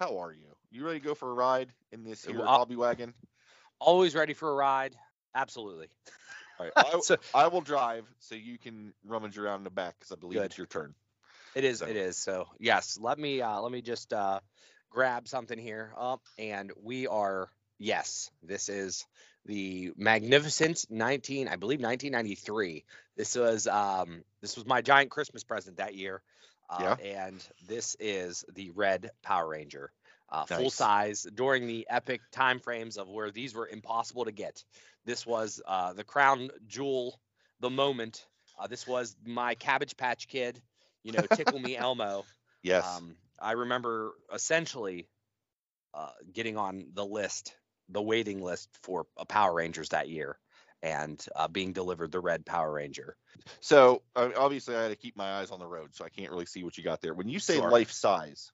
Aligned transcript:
how 0.00 0.18
are 0.18 0.32
you? 0.32 0.46
You 0.70 0.84
ready 0.84 0.98
to 1.00 1.04
go 1.04 1.14
for 1.14 1.30
a 1.30 1.34
ride 1.34 1.72
in 1.92 2.04
this 2.04 2.24
here 2.24 2.38
Well, 2.38 2.46
hobby 2.48 2.76
wagon? 2.76 3.14
Always 3.78 4.14
ready 4.14 4.34
for 4.34 4.50
a 4.50 4.54
ride. 4.54 4.94
Absolutely. 5.34 5.88
All 6.58 6.66
right, 6.66 6.72
I, 6.94 7.00
So- 7.00 7.16
I 7.34 7.48
will 7.48 7.60
drive 7.60 8.04
so 8.18 8.34
you 8.34 8.58
can 8.58 8.92
rummage 9.04 9.38
around 9.38 9.58
in 9.58 9.64
the 9.64 9.70
back 9.70 9.94
because 9.98 10.12
I 10.12 10.16
believe 10.16 10.38
Good. 10.38 10.46
it's 10.46 10.58
your 10.58 10.66
turn. 10.66 10.94
It 11.54 11.64
is. 11.64 11.78
So- 11.78 11.86
It 11.86 11.96
is. 11.96 12.16
So 12.16 12.46
yes, 12.58 12.98
let 13.00 13.18
me 13.18 13.40
uh, 13.40 13.60
let 13.60 13.70
me 13.70 13.82
just 13.82 14.12
uh, 14.12 14.40
grab 14.90 15.28
something 15.28 15.58
here 15.58 15.92
up, 15.98 16.20
and 16.38 16.72
we 16.82 17.06
are 17.06 17.48
yes. 17.78 18.30
This 18.42 18.68
is 18.68 19.06
the 19.46 19.92
magnificent 19.96 20.86
19, 20.88 21.48
I 21.48 21.56
believe 21.56 21.80
1993. 21.80 22.84
This 23.16 23.36
was 23.36 23.66
um 23.68 24.24
this 24.40 24.56
was 24.56 24.66
my 24.66 24.82
giant 24.82 25.10
Christmas 25.10 25.44
present 25.44 25.76
that 25.76 25.94
year. 25.94 26.22
Uh, 26.68 26.96
And 27.04 27.48
this 27.66 27.96
is 28.00 28.44
the 28.54 28.70
red 28.70 29.10
Power 29.22 29.48
Ranger, 29.48 29.92
uh, 30.30 30.44
full 30.46 30.70
size 30.70 31.26
during 31.34 31.66
the 31.66 31.86
epic 31.90 32.20
time 32.32 32.58
frames 32.60 32.96
of 32.96 33.08
where 33.08 33.30
these 33.30 33.54
were 33.54 33.68
impossible 33.68 34.24
to 34.24 34.32
get. 34.32 34.64
This 35.04 35.26
was 35.26 35.60
uh, 35.66 35.92
the 35.92 36.04
crown 36.04 36.50
jewel, 36.66 37.20
the 37.60 37.70
moment. 37.70 38.26
Uh, 38.58 38.66
this 38.66 38.86
was 38.86 39.16
my 39.24 39.54
Cabbage 39.54 39.96
Patch 39.96 40.28
Kid, 40.28 40.60
you 41.02 41.12
know, 41.12 41.22
Tickle 41.22 41.58
Me 41.58 41.76
Elmo. 41.76 42.24
Yes. 42.62 42.84
Um, 42.86 43.16
I 43.38 43.52
remember 43.52 44.12
essentially 44.32 45.08
uh, 45.92 46.10
getting 46.32 46.56
on 46.56 46.86
the 46.94 47.04
list, 47.04 47.54
the 47.88 48.02
waiting 48.02 48.42
list 48.42 48.68
for 48.82 49.06
Power 49.28 49.52
Rangers 49.54 49.90
that 49.90 50.08
year, 50.08 50.38
and 50.84 51.26
uh, 51.34 51.48
being 51.48 51.72
delivered 51.72 52.12
the 52.12 52.20
red 52.20 52.44
Power 52.44 52.70
Ranger. 52.70 53.16
So 53.60 54.02
obviously, 54.14 54.76
I 54.76 54.82
had 54.82 54.88
to 54.90 54.96
keep 54.96 55.16
my 55.16 55.38
eyes 55.40 55.50
on 55.50 55.58
the 55.58 55.66
road, 55.66 55.94
so 55.94 56.04
I 56.04 56.10
can't 56.10 56.30
really 56.30 56.44
see 56.46 56.62
what 56.62 56.76
you 56.76 56.84
got 56.84 57.00
there. 57.00 57.14
When 57.14 57.28
you 57.28 57.38
say 57.38 57.56
Sure. 57.56 57.70
life 57.70 57.90
size, 57.90 58.52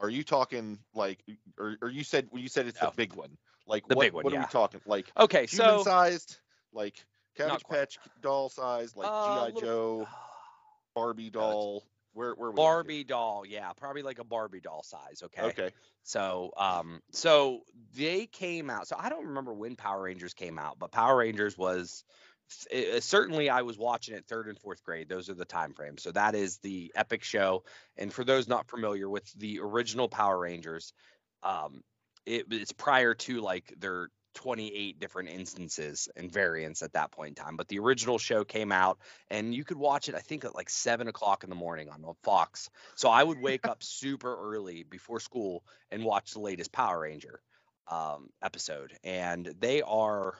are 0.00 0.10
you 0.10 0.24
talking 0.24 0.80
like, 0.94 1.22
or, 1.56 1.76
or 1.80 1.88
you 1.88 2.02
said 2.02 2.26
when 2.30 2.42
you 2.42 2.48
said 2.48 2.66
it's 2.66 2.82
No. 2.82 2.88
the 2.90 2.96
big 2.96 3.14
one? 3.14 3.38
Like 3.66 3.86
The 3.86 3.94
what, 3.94 4.02
big 4.02 4.12
one, 4.12 4.24
What 4.24 4.32
are 4.32 4.36
yeah. 4.36 4.42
we 4.42 4.46
talking? 4.46 4.80
Like 4.84 5.12
Okay, 5.16 5.46
human 5.46 5.78
so 5.78 5.84
sized, 5.84 6.38
like 6.72 7.04
Cabbage. 7.36 7.62
Patch 7.70 7.98
doll 8.20 8.48
size, 8.48 8.96
like 8.96 9.08
Uh, 9.08 9.46
GI 9.50 9.60
Joe, 9.60 10.08
Barbie 10.96 11.30
doll. 11.30 11.84
Where 12.12 12.34
where? 12.34 12.52
Barbie 12.52 13.04
doll, 13.04 13.44
yeah, 13.46 13.72
probably 13.72 14.02
like 14.02 14.18
a 14.18 14.24
Barbie 14.24 14.60
doll 14.60 14.82
size. 14.82 15.22
Okay. 15.24 15.42
Okay. 15.42 15.70
So, 16.02 16.52
um, 16.56 17.00
so 17.12 17.60
they 17.94 18.26
came 18.26 18.70
out. 18.70 18.88
So 18.88 18.96
I 18.98 19.08
don't 19.08 19.26
remember 19.26 19.52
when 19.52 19.76
Power 19.76 20.02
Rangers 20.02 20.34
came 20.34 20.58
out, 20.58 20.78
but 20.78 20.90
Power 20.90 21.16
Rangers 21.16 21.56
was 21.56 22.04
uh, 22.74 23.00
certainly 23.00 23.48
I 23.48 23.62
was 23.62 23.78
watching 23.78 24.14
it 24.14 24.26
third 24.26 24.48
and 24.48 24.58
fourth 24.58 24.82
grade. 24.82 25.08
Those 25.08 25.30
are 25.30 25.34
the 25.34 25.44
time 25.44 25.72
frames. 25.72 26.02
So 26.02 26.10
that 26.12 26.34
is 26.34 26.58
the 26.58 26.92
epic 26.94 27.22
show. 27.22 27.64
And 27.96 28.12
for 28.12 28.24
those 28.24 28.48
not 28.48 28.68
familiar 28.68 29.08
with 29.08 29.30
the 29.32 29.60
original 29.60 30.08
Power 30.08 30.38
Rangers, 30.38 30.92
um, 31.42 31.82
it, 32.26 32.46
it's 32.50 32.72
prior 32.72 33.14
to 33.14 33.40
like 33.40 33.72
their 33.78 34.08
28 34.34 34.98
different 35.00 35.28
instances 35.28 36.08
and 36.16 36.30
variants 36.30 36.82
at 36.82 36.92
that 36.92 37.10
point 37.10 37.38
in 37.38 37.44
time. 37.44 37.56
But 37.56 37.68
the 37.68 37.78
original 37.78 38.18
show 38.18 38.44
came 38.44 38.72
out, 38.72 38.98
and 39.30 39.54
you 39.54 39.64
could 39.64 39.76
watch 39.76 40.08
it. 40.08 40.14
I 40.14 40.20
think 40.20 40.44
at 40.44 40.54
like 40.54 40.70
seven 40.70 41.08
o'clock 41.08 41.44
in 41.44 41.50
the 41.50 41.56
morning 41.56 41.88
on 41.88 42.04
Fox. 42.22 42.70
So 42.94 43.08
I 43.10 43.22
would 43.22 43.40
wake 43.40 43.66
up 43.66 43.82
super 43.82 44.36
early 44.36 44.82
before 44.84 45.20
school 45.20 45.64
and 45.90 46.04
watch 46.04 46.32
the 46.32 46.40
latest 46.40 46.72
Power 46.72 47.00
Ranger 47.00 47.42
um, 47.88 48.30
episode. 48.42 48.96
And 49.04 49.46
they 49.58 49.82
are 49.82 50.38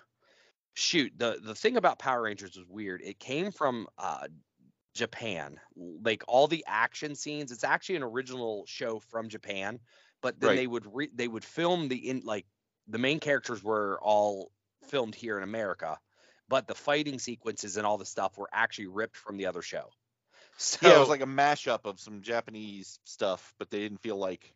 shoot 0.74 1.12
the 1.16 1.38
the 1.42 1.54
thing 1.54 1.76
about 1.76 1.98
Power 1.98 2.22
Rangers 2.22 2.56
was 2.56 2.66
weird. 2.68 3.02
It 3.02 3.18
came 3.18 3.50
from 3.50 3.86
uh, 3.98 4.28
Japan, 4.94 5.60
like 5.76 6.22
all 6.28 6.46
the 6.46 6.64
action 6.66 7.14
scenes. 7.14 7.52
It's 7.52 7.64
actually 7.64 7.96
an 7.96 8.02
original 8.02 8.64
show 8.66 8.98
from 8.98 9.28
Japan, 9.28 9.80
but 10.20 10.40
then 10.40 10.50
Right. 10.50 10.56
they 10.56 10.66
would 10.66 10.86
re- 10.94 11.10
they 11.14 11.28
would 11.28 11.44
film 11.44 11.88
the 11.88 12.08
in 12.08 12.20
like 12.24 12.46
the 12.90 12.98
main 12.98 13.20
characters 13.20 13.62
were 13.62 13.98
all 14.02 14.52
filmed 14.88 15.14
here 15.14 15.36
in 15.36 15.44
America, 15.44 15.98
but 16.48 16.66
the 16.66 16.74
fighting 16.74 17.18
sequences 17.18 17.76
and 17.76 17.86
all 17.86 17.98
the 17.98 18.06
stuff 18.06 18.38
were 18.38 18.48
actually 18.52 18.88
ripped 18.88 19.16
from 19.16 19.36
the 19.36 19.46
other 19.46 19.62
show. 19.62 19.90
So 20.58 20.78
yeah, 20.86 20.96
it 20.96 20.98
was 21.00 21.08
like 21.08 21.22
a 21.22 21.26
mashup 21.26 21.86
of 21.86 22.00
some 22.00 22.22
Japanese 22.22 23.00
stuff, 23.04 23.54
but 23.58 23.70
they 23.70 23.80
didn't 23.80 24.02
feel 24.02 24.16
like 24.16 24.54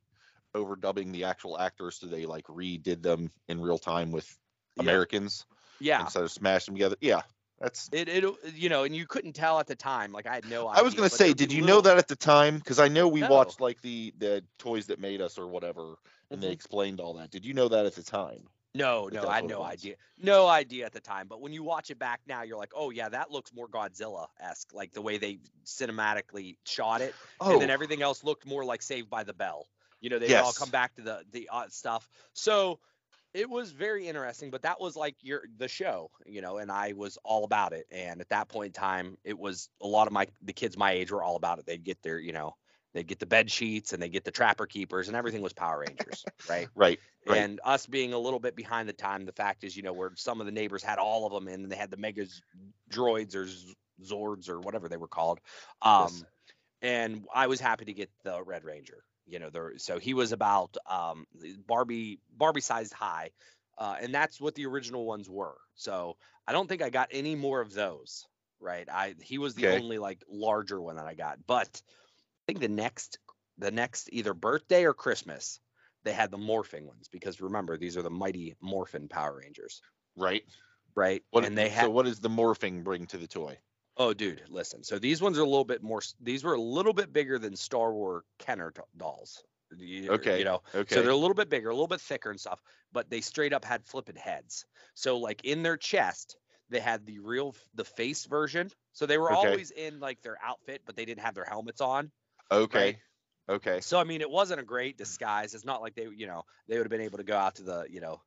overdubbing 0.54 1.12
the 1.12 1.24
actual 1.24 1.58
actors, 1.58 1.96
so 1.96 2.06
they 2.06 2.26
like 2.26 2.46
redid 2.46 3.02
them 3.02 3.32
in 3.48 3.60
real 3.60 3.78
time 3.78 4.12
with 4.12 4.38
Yeah. 4.76 4.84
Americans 4.86 5.46
yeah, 5.80 6.00
instead 6.00 6.24
of 6.24 6.32
smashing 6.32 6.74
them 6.74 6.78
together. 6.78 6.96
Yeah, 7.00 7.22
that's. 7.64 7.88
it 7.92 8.08
it 8.08 8.24
you 8.54 8.68
know, 8.68 8.84
and 8.84 8.94
you 8.94 9.06
couldn't 9.06 9.32
tell 9.34 9.58
at 9.58 9.66
the 9.66 9.76
time. 9.76 10.12
Like 10.12 10.26
I 10.26 10.34
had 10.34 10.44
no 10.44 10.68
idea. 10.68 10.80
I 10.80 10.82
was 10.82 10.94
gonna 10.94 11.08
say, 11.08 11.32
did 11.34 11.52
you 11.52 11.62
know 11.62 11.80
that 11.80 11.98
at 11.98 12.08
the 12.08 12.16
time? 12.16 12.58
Because 12.58 12.78
I 12.78 12.88
know 12.88 13.08
we 13.08 13.20
No. 13.20 13.28
watched 13.30 13.60
like 13.60 13.80
the 13.80 14.12
the 14.18 14.44
toys 14.58 14.86
that 14.86 14.98
made 15.00 15.20
us 15.20 15.38
or 15.38 15.46
whatever, 15.48 15.96
and 16.30 16.42
they 16.42 16.48
Mhm. 16.48 16.52
explained 16.52 17.00
all 17.00 17.14
that. 17.14 17.30
Did 17.30 17.44
you 17.44 17.54
know 17.54 17.68
that 17.68 17.86
at 17.86 17.94
the 17.94 18.02
time? 18.02 18.48
No, 18.76 19.08
no, 19.08 19.28
I 19.28 19.36
had 19.36 19.46
no 19.46 19.62
idea. 19.62 19.94
No 20.18 20.48
idea 20.48 20.84
at 20.84 20.92
the 20.92 21.00
time. 21.00 21.28
But 21.28 21.40
when 21.40 21.52
you 21.52 21.62
watch 21.62 21.90
it 21.90 21.98
back 21.98 22.20
now, 22.26 22.42
you're 22.42 22.58
like, 22.58 22.72
oh 22.74 22.90
yeah, 22.90 23.08
that 23.08 23.30
looks 23.30 23.52
more 23.52 23.68
Godzilla 23.68 24.26
esque, 24.40 24.74
like 24.74 24.92
the 24.92 25.00
way 25.02 25.18
they 25.18 25.38
cinematically 25.64 26.56
shot 26.64 27.00
it, 27.00 27.16
Oh, 27.40 27.52
and 27.52 27.60
then 27.60 27.70
everything 27.70 28.02
else 28.02 28.24
looked 28.24 28.46
more 28.46 28.64
like 28.64 28.82
Saved 28.82 29.08
by 29.08 29.22
the 29.22 29.32
Bell. 29.32 29.68
You 30.00 30.10
know, 30.10 30.18
they 30.18 30.34
all 30.34 30.52
come 30.52 30.70
back 30.70 30.96
to 30.96 31.02
the 31.02 31.24
the 31.30 31.48
uh, 31.52 31.68
stuff. 31.68 32.10
So 32.32 32.80
it 33.34 33.50
was 33.50 33.72
very 33.72 34.06
interesting. 34.06 34.50
But 34.50 34.62
that 34.62 34.80
was 34.80 34.96
like 34.96 35.16
your 35.20 35.42
the 35.58 35.68
show, 35.68 36.10
you 36.24 36.40
know, 36.40 36.58
and 36.58 36.70
I 36.70 36.94
was 36.94 37.18
all 37.24 37.44
about 37.44 37.72
it. 37.72 37.86
And 37.90 38.20
at 38.20 38.28
that 38.30 38.48
point 38.48 38.68
in 38.68 38.72
time, 38.72 39.18
it 39.24 39.38
was 39.38 39.68
a 39.82 39.86
lot 39.86 40.06
of 40.06 40.12
my 40.12 40.26
the 40.42 40.52
kids 40.52 40.76
my 40.78 40.92
age 40.92 41.10
were 41.10 41.22
all 41.22 41.36
about 41.36 41.58
it. 41.58 41.66
They'd 41.66 41.84
get 41.84 42.00
their, 42.02 42.18
you 42.18 42.32
know, 42.32 42.54
they'd 42.94 43.06
get 43.06 43.18
the 43.18 43.26
bed 43.26 43.50
sheets 43.50 43.92
and 43.92 44.02
they 44.02 44.08
get 44.08 44.24
the 44.24 44.30
Trapper 44.30 44.66
Keepers, 44.66 45.08
and 45.08 45.16
everything 45.16 45.42
was 45.42 45.52
Power 45.52 45.80
Rangers, 45.80 46.24
right? 46.48 46.68
right, 46.74 47.00
right. 47.26 47.38
and 47.38 47.60
us 47.64 47.86
being 47.86 48.12
a 48.12 48.18
little 48.18 48.38
bit 48.40 48.56
behind 48.56 48.88
the 48.88 48.92
time 48.92 49.24
the 49.26 49.32
fact 49.32 49.64
is 49.64 49.76
you 49.76 49.82
know 49.82 49.92
where 49.92 50.12
some 50.14 50.40
of 50.40 50.46
the 50.46 50.52
neighbors 50.52 50.82
had 50.82 50.98
all 50.98 51.26
of 51.26 51.32
them 51.32 51.48
and 51.52 51.70
they 51.70 51.76
had 51.76 51.90
the 51.90 51.96
mega 51.96 52.26
droids 52.90 53.34
or 53.34 53.48
zords 54.02 54.48
or 54.48 54.60
whatever 54.60 54.88
they 54.88 54.96
were 54.96 55.08
called 55.08 55.40
um 55.82 56.08
Yes. 56.10 56.24
and 56.82 57.24
i 57.34 57.46
was 57.46 57.60
happy 57.60 57.84
to 57.84 57.92
get 57.92 58.10
the 58.24 58.42
red 58.42 58.64
ranger 58.64 59.04
you 59.26 59.38
know 59.38 59.50
there 59.50 59.72
so 59.76 59.98
he 59.98 60.14
was 60.14 60.32
about 60.32 60.76
um 60.88 61.26
barbie 61.66 62.20
barbie 62.36 62.60
sized 62.60 62.92
high 62.92 63.30
uh, 63.76 63.96
and 64.00 64.14
that's 64.14 64.40
what 64.40 64.54
the 64.54 64.66
original 64.66 65.04
ones 65.04 65.28
were 65.28 65.56
so 65.74 66.16
i 66.46 66.52
don't 66.52 66.68
think 66.68 66.82
i 66.82 66.90
got 66.90 67.08
any 67.10 67.34
more 67.34 67.60
of 67.60 67.72
those 67.72 68.26
right 68.60 68.88
i 68.90 69.14
he 69.20 69.38
was 69.38 69.54
the 69.54 69.66
Okay. 69.66 69.78
only 69.78 69.98
like 69.98 70.22
larger 70.28 70.80
one 70.80 70.96
that 70.96 71.06
i 71.06 71.14
got 71.14 71.38
but 71.46 71.82
i 71.86 72.42
think 72.46 72.60
the 72.60 72.68
next 72.68 73.18
the 73.58 73.70
next 73.70 74.08
either 74.12 74.34
birthday 74.34 74.84
or 74.84 74.94
christmas 74.94 75.60
they 76.04 76.12
had 76.12 76.30
the 76.30 76.38
morphing 76.38 76.86
ones 76.86 77.08
because 77.10 77.40
remember 77.40 77.76
these 77.76 77.96
are 77.96 78.02
the 78.02 78.10
mighty 78.10 78.54
morphin 78.60 79.08
Power 79.08 79.38
Rangers, 79.40 79.80
right. 80.16 80.44
right? 80.94 81.22
What, 81.30 81.44
and 81.44 81.56
they 81.56 81.70
so 81.70 81.74
had 81.74 81.88
what 81.88 82.04
does 82.04 82.20
the 82.20 82.28
morphing 82.28 82.84
bring 82.84 83.06
to 83.06 83.18
the 83.18 83.26
toy? 83.26 83.58
Oh, 83.96 84.14
dude, 84.14 84.48
listen. 84.48 84.82
So 84.84 84.98
these 84.98 85.22
ones 85.22 85.38
are 85.38 85.42
a 85.42 85.46
little 85.48 85.64
bit 85.64 85.82
more. 85.82 86.02
These 86.20 86.44
were 86.44 86.54
a 86.54 86.60
little 86.60 86.92
bit 86.92 87.12
bigger 87.12 87.38
than 87.38 87.56
Star 87.56 87.92
Wars 87.92 88.24
Kenner 88.38 88.70
t- 88.70 88.82
dolls. 88.96 89.44
You, 89.76 90.12
uh, 90.12 90.18
Okay, 90.18 90.34
you 90.34 90.44
know, 90.44 90.62
Okay. 90.74 90.86
so 90.86 91.02
they're 91.02 91.10
a 91.10 91.16
little 91.16 91.34
bit 91.34 91.48
bigger, 91.48 91.68
a 91.68 91.74
little 91.74 91.88
bit 91.88 92.00
thicker 92.00 92.30
and 92.30 92.38
stuff, 92.40 92.60
but 92.92 93.10
they 93.10 93.20
straight 93.20 93.52
up 93.52 93.64
had 93.64 93.86
flipping 93.86 94.16
heads. 94.16 94.66
So 94.94 95.18
like 95.18 95.44
in 95.44 95.62
their 95.62 95.76
chest, 95.76 96.36
they 96.68 96.80
had 96.80 97.06
the 97.06 97.18
real 97.18 97.54
the 97.74 97.84
face 97.84 98.24
version. 98.26 98.70
So 98.92 99.06
they 99.06 99.18
were 99.18 99.30
Okay. 99.30 99.30
always 99.32 99.70
in 99.70 99.98
like 100.00 100.22
their 100.22 100.38
outfit, 100.42 100.82
but 100.84 100.94
they 100.96 101.04
didn't 101.04 101.22
have 101.24 101.34
their 101.34 101.44
helmets 101.44 101.80
on. 101.80 102.12
okay. 102.50 102.94
right. 102.94 102.98
Okay. 103.48 103.82
So 103.82 103.98
I 104.00 104.04
mean, 104.04 104.20
it 104.20 104.30
wasn't 104.30 104.60
a 104.60 104.64
great 104.64 104.96
disguise. 104.98 105.54
It's 105.54 105.64
not 105.64 105.82
like 105.82 105.94
they, 105.94 106.08
you 106.08 106.26
know, 106.26 106.44
they 106.68 106.76
would 106.78 106.86
have 106.86 106.90
been 106.90 107.00
able 107.02 107.18
to 107.18 107.24
go 107.24 107.36
out 107.36 107.56
to 107.56 107.62
the, 107.62 107.86
you 107.90 108.00
know, 108.00 108.22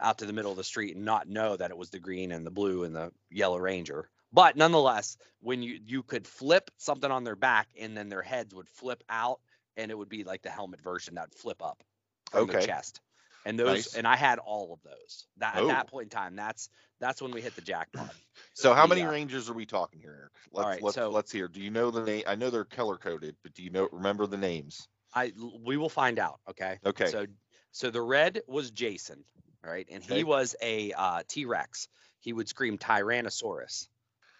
out 0.00 0.18
to 0.18 0.26
the 0.26 0.32
middle 0.32 0.50
of 0.50 0.56
the 0.58 0.64
street 0.64 0.96
and 0.96 1.04
not 1.04 1.28
know 1.28 1.56
that 1.56 1.70
it 1.70 1.76
was 1.78 1.90
the 1.90 2.00
green 2.00 2.32
and 2.32 2.46
the 2.46 2.50
blue 2.50 2.84
and 2.84 2.94
the 2.96 3.12
yellow 3.30 3.58
ranger. 3.58 4.10
But 4.32 4.56
nonetheless, 4.56 5.16
when 5.40 5.62
you 5.62 5.80
you 5.84 6.02
could 6.02 6.26
flip 6.26 6.70
something 6.76 7.10
on 7.10 7.24
their 7.24 7.36
back 7.36 7.68
and 7.78 7.96
then 7.96 8.08
their 8.08 8.22
heads 8.22 8.54
would 8.54 8.68
flip 8.68 9.02
out 9.08 9.40
and 9.76 9.90
it 9.90 9.98
would 9.98 10.08
be 10.08 10.24
like 10.24 10.42
the 10.42 10.50
helmet 10.50 10.80
version 10.80 11.14
that 11.16 11.34
flip 11.34 11.62
up 11.62 11.82
from 12.30 12.46
their 12.46 12.58
Okay. 12.58 12.66
chest. 12.66 13.00
And 13.46 13.58
those 13.58 13.68
Nice. 13.68 13.94
and 13.94 14.06
I 14.06 14.16
had 14.16 14.38
all 14.38 14.72
of 14.74 14.82
those. 14.82 15.26
That 15.38 15.54
Oh. 15.56 15.62
at 15.64 15.68
that 15.68 15.86
point 15.88 16.04
in 16.04 16.10
time, 16.10 16.36
that's 16.36 16.68
that's 17.00 17.22
when 17.22 17.30
we 17.32 17.40
hit 17.40 17.54
the 17.56 17.62
jackpot. 17.62 18.14
So 18.54 18.74
how 18.74 18.86
many 18.86 19.02
uh, 19.02 19.10
Rangers 19.10 19.48
are 19.48 19.54
we 19.54 19.64
talking 19.66 20.00
here, 20.00 20.14
Eric? 20.18 20.32
Let's 20.52 20.66
right, 20.66 20.82
let's 20.82 20.94
so- 20.94 21.10
let's 21.10 21.32
hear. 21.32 21.48
Do 21.48 21.60
you 21.60 21.70
know 21.70 21.90
the 21.90 22.02
name? 22.04 22.22
I 22.26 22.34
know 22.36 22.50
they're 22.50 22.64
color 22.64 22.96
coded, 22.98 23.36
but 23.42 23.54
do 23.54 23.62
you 23.62 23.70
know 23.70 23.88
remember 23.92 24.26
the 24.26 24.36
names? 24.36 24.86
I 25.14 25.32
we 25.62 25.76
will 25.76 25.88
find 25.88 26.18
out. 26.18 26.40
Okay. 26.50 26.78
Okay. 26.84 27.06
So 27.06 27.26
so 27.72 27.90
the 27.90 28.00
red 28.02 28.42
was 28.46 28.70
Jason, 28.70 29.24
right? 29.64 29.86
and 29.90 30.04
he 30.04 30.24
was 30.24 30.54
a 30.62 30.92
uh, 30.92 31.22
T 31.26 31.44
Rex. 31.46 31.88
He 32.20 32.32
would 32.32 32.48
scream 32.48 32.76
Tyrannosaurus, 32.78 33.88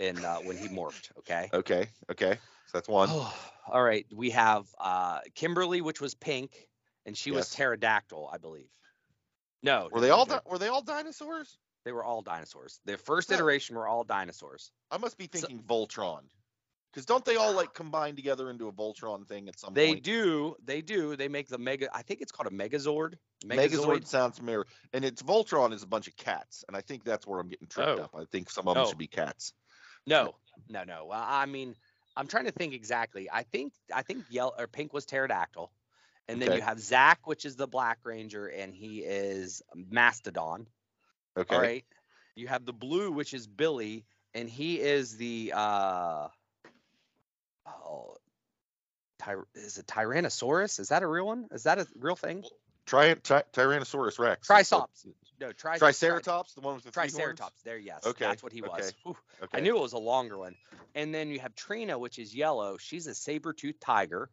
in 0.00 0.24
uh, 0.24 0.38
when 0.38 0.56
he 0.56 0.68
morphed. 0.68 1.10
Okay. 1.18 1.48
Okay. 1.52 1.86
Okay. 2.10 2.32
So 2.66 2.70
that's 2.78 2.88
one. 2.88 3.08
Oh, 3.10 3.34
all 3.70 3.82
right. 3.82 4.06
We 4.12 4.30
have 4.30 4.66
uh, 4.80 5.20
Kimberly, 5.34 5.80
which 5.80 6.00
was 6.00 6.14
pink, 6.14 6.52
and 7.06 7.16
she 7.16 7.30
was 7.30 7.50
pterodactyl, 7.50 8.28
I 8.32 8.38
believe. 8.38 8.68
No. 9.62 9.88
Were 9.92 9.98
no, 9.98 10.00
they 10.00 10.10
all 10.10 10.24
di- 10.24 10.40
were 10.46 10.58
they 10.58 10.68
all 10.68 10.82
dinosaurs? 10.82 11.58
They 11.84 11.92
were 11.92 12.04
all 12.04 12.22
dinosaurs. 12.22 12.80
The 12.84 12.96
first 12.96 13.30
iteration 13.32 13.76
were 13.76 13.86
all 13.88 14.04
dinosaurs. 14.04 14.70
I 14.90 14.98
must 14.98 15.18
be 15.18 15.24
So- 15.32 15.40
thinking 15.46 15.62
Voltron. 15.62 16.22
Because 16.92 17.06
don't 17.06 17.24
they 17.24 17.36
all 17.36 17.52
like 17.52 17.72
combine 17.72 18.16
together 18.16 18.50
into 18.50 18.66
a 18.66 18.72
Voltron 18.72 19.24
thing 19.24 19.48
at 19.48 19.56
some 19.60 19.72
They 19.74 19.92
point? 19.92 20.02
They 20.04 20.10
do. 20.12 20.56
They 20.64 20.80
do. 20.82 21.14
They 21.14 21.28
make 21.28 21.46
the 21.46 21.56
mega. 21.56 21.88
I 21.94 22.02
think 22.02 22.20
it's 22.20 22.32
called 22.32 22.48
a 22.48 22.50
Megazord. 22.50 23.14
Megazord 23.46 24.06
sounds 24.08 24.38
familiar, 24.38 24.64
and 24.92 25.04
it's 25.04 25.22
Voltron 25.22 25.72
is 25.72 25.84
a 25.84 25.86
bunch 25.86 26.08
of 26.08 26.16
cats, 26.16 26.64
and 26.66 26.76
I 26.76 26.80
think 26.80 27.04
that's 27.04 27.28
where 27.28 27.38
I'm 27.38 27.48
getting 27.48 27.68
tripped 27.68 28.00
Oh. 28.00 28.02
up. 28.04 28.14
I 28.18 28.24
think 28.32 28.50
some 28.50 28.66
of 28.66 28.74
them 28.74 28.84
Oh. 28.84 28.88
should 28.88 28.98
be 28.98 29.06
cats. 29.06 29.52
No, 30.10 30.34
no, 30.68 30.84
no. 30.84 31.06
Well, 31.06 31.24
I 31.24 31.46
mean, 31.46 31.74
I'm 32.16 32.26
trying 32.26 32.44
to 32.44 32.52
think 32.52 32.74
exactly. 32.74 33.28
I 33.32 33.44
think 33.44 33.72
I 33.94 34.02
think 34.02 34.24
yellow 34.28 34.52
or 34.58 34.66
pink 34.66 34.92
was 34.92 35.06
pterodactyl, 35.06 35.70
and 36.28 36.42
then 36.42 36.50
Okay. 36.50 36.58
you 36.58 36.62
have 36.62 36.80
Zach, 36.80 37.26
which 37.26 37.44
is 37.44 37.56
the 37.56 37.66
Black 37.66 37.98
Ranger, 38.04 38.46
and 38.46 38.74
he 38.74 38.98
is 38.98 39.62
Mastodon. 39.74 40.66
Okay. 41.36 41.54
All 41.54 41.62
right. 41.62 41.84
You 42.34 42.48
have 42.48 42.64
the 42.64 42.72
blue, 42.72 43.12
which 43.12 43.34
is 43.34 43.46
Billy, 43.46 44.04
and 44.34 44.48
he 44.50 44.80
is 44.80 45.16
the 45.16 45.52
uh 45.54 46.28
oh, 47.66 48.16
Ty- 49.18 49.36
is 49.54 49.78
it 49.78 49.86
Tyrannosaurus? 49.86 50.80
Is 50.80 50.88
that 50.88 51.02
a 51.02 51.06
real 51.06 51.26
one? 51.26 51.48
Is 51.52 51.64
that 51.64 51.78
a 51.78 51.86
real 51.98 52.16
thing? 52.16 52.44
Tri- 52.86 53.14
tri- 53.14 53.44
Tyrannosaurus 53.52 54.18
Rex. 54.18 54.46
Triceratops. 54.46 55.06
No, 55.40 55.52
tri- 55.52 55.78
tri- 55.78 55.78
Triceratops, 55.78 56.52
the 56.54 56.60
one 56.60 56.74
with 56.74 56.84
the? 56.84 56.90
Triceratops. 56.90 57.62
There, 57.62 57.78
yes. 57.78 58.04
Okay, 58.06 58.26
That's 58.26 58.42
what 58.42 58.52
he 58.52 58.60
was. 58.62 58.92
okay, 59.06 59.18
Okay. 59.42 59.58
I 59.58 59.60
knew 59.60 59.76
it 59.76 59.80
was 59.80 59.94
a 59.94 59.98
longer 59.98 60.36
one. 60.38 60.54
And 60.94 61.14
then 61.14 61.30
you 61.30 61.40
have 61.40 61.54
Trina, 61.54 61.98
which 61.98 62.18
is 62.18 62.34
yellow. 62.34 62.76
She's 62.76 63.06
a 63.06 63.14
saber-toothed 63.14 63.80
tiger. 63.80 64.28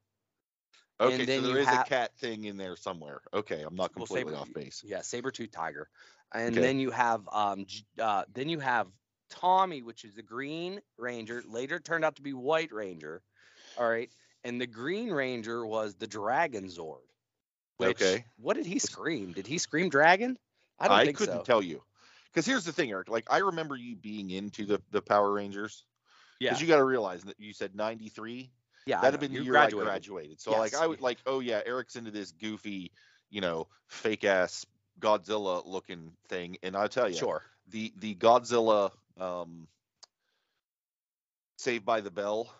Okay, 0.99 1.25
so 1.25 1.41
there 1.41 1.57
is 1.59 1.67
ha- 1.67 1.83
a 1.85 1.89
cat 1.89 2.11
thing 2.17 2.43
in 2.45 2.57
there 2.57 2.75
somewhere. 2.75 3.21
Okay, 3.33 3.61
I'm 3.61 3.75
not 3.75 3.95
Well, 3.95 4.05
completely 4.07 4.33
saber- 4.33 4.41
off 4.41 4.51
base. 4.53 4.81
Yeah, 4.83 5.01
saber-toothed 5.01 5.53
tiger. 5.53 5.87
And 6.33 6.57
Okay. 6.57 6.61
then 6.61 6.79
you 6.79 6.91
have 6.91 7.21
um 7.31 7.65
uh 7.99 8.25
then 8.33 8.49
you 8.49 8.59
have 8.59 8.87
Tommy, 9.29 9.81
which 9.83 10.03
is 10.03 10.13
the 10.15 10.23
Green 10.23 10.81
Ranger. 10.97 11.41
Later 11.47 11.79
turned 11.79 12.03
out 12.03 12.15
to 12.17 12.21
be 12.21 12.33
White 12.33 12.71
Ranger. 12.73 13.21
All 13.77 13.87
right. 13.89 14.09
And 14.43 14.59
the 14.59 14.67
Green 14.67 15.09
Ranger 15.11 15.65
was 15.65 15.95
the 15.95 16.07
Dragon 16.07 16.65
Zord. 16.67 16.97
Which, 17.77 18.01
Okay. 18.01 18.25
What 18.37 18.55
did 18.55 18.65
he 18.65 18.79
scream? 18.79 19.31
Did 19.33 19.45
he 19.47 19.57
scream 19.59 19.89
dragon? 19.89 20.37
I 20.79 20.87
don't 20.87 21.05
think 21.05 21.17
couldn't 21.17 21.39
so. 21.39 21.43
tell 21.43 21.61
you. 21.61 21.81
Because 22.33 22.45
here's 22.45 22.65
the 22.65 22.71
thing, 22.71 22.91
Eric. 22.91 23.09
Like 23.09 23.25
I 23.29 23.39
remember 23.39 23.75
you 23.75 23.95
being 23.95 24.29
into 24.31 24.65
the 24.65 24.81
the 24.91 25.01
Power 25.01 25.31
Rangers. 25.31 25.83
yeah. 26.39 26.49
Because 26.49 26.61
you 26.61 26.67
got 26.67 26.77
to 26.77 26.83
realize 26.83 27.23
that 27.23 27.39
you 27.39 27.53
said 27.53 27.75
93. 27.75 28.51
yeah. 28.85 29.01
That'd 29.01 29.13
have 29.13 29.21
been 29.21 29.33
the 29.37 29.43
year 29.43 29.51
graduated. 29.53 29.87
I 29.87 29.91
graduated. 29.91 30.39
So 30.41 30.51
like 30.51 30.75
I 30.75 30.85
would 30.85 31.01
like, 31.01 31.17
oh 31.25 31.39
yeah, 31.39 31.61
Eric's 31.65 31.95
into 31.95 32.11
this 32.11 32.31
goofy, 32.31 32.91
you 33.29 33.41
know, 33.41 33.67
fake 33.87 34.23
ass 34.23 34.65
Godzilla 34.99 35.65
looking 35.65 36.11
thing, 36.27 36.57
and 36.63 36.75
I'll 36.75 36.89
tell 36.89 37.07
you, 37.09 37.15
Sure. 37.17 37.43
the 37.69 37.93
the 37.97 38.15
Godzilla 38.15 38.91
um 39.19 39.67
Saved 41.57 41.85
by 41.85 42.01
the 42.01 42.11
Bell 42.11 42.53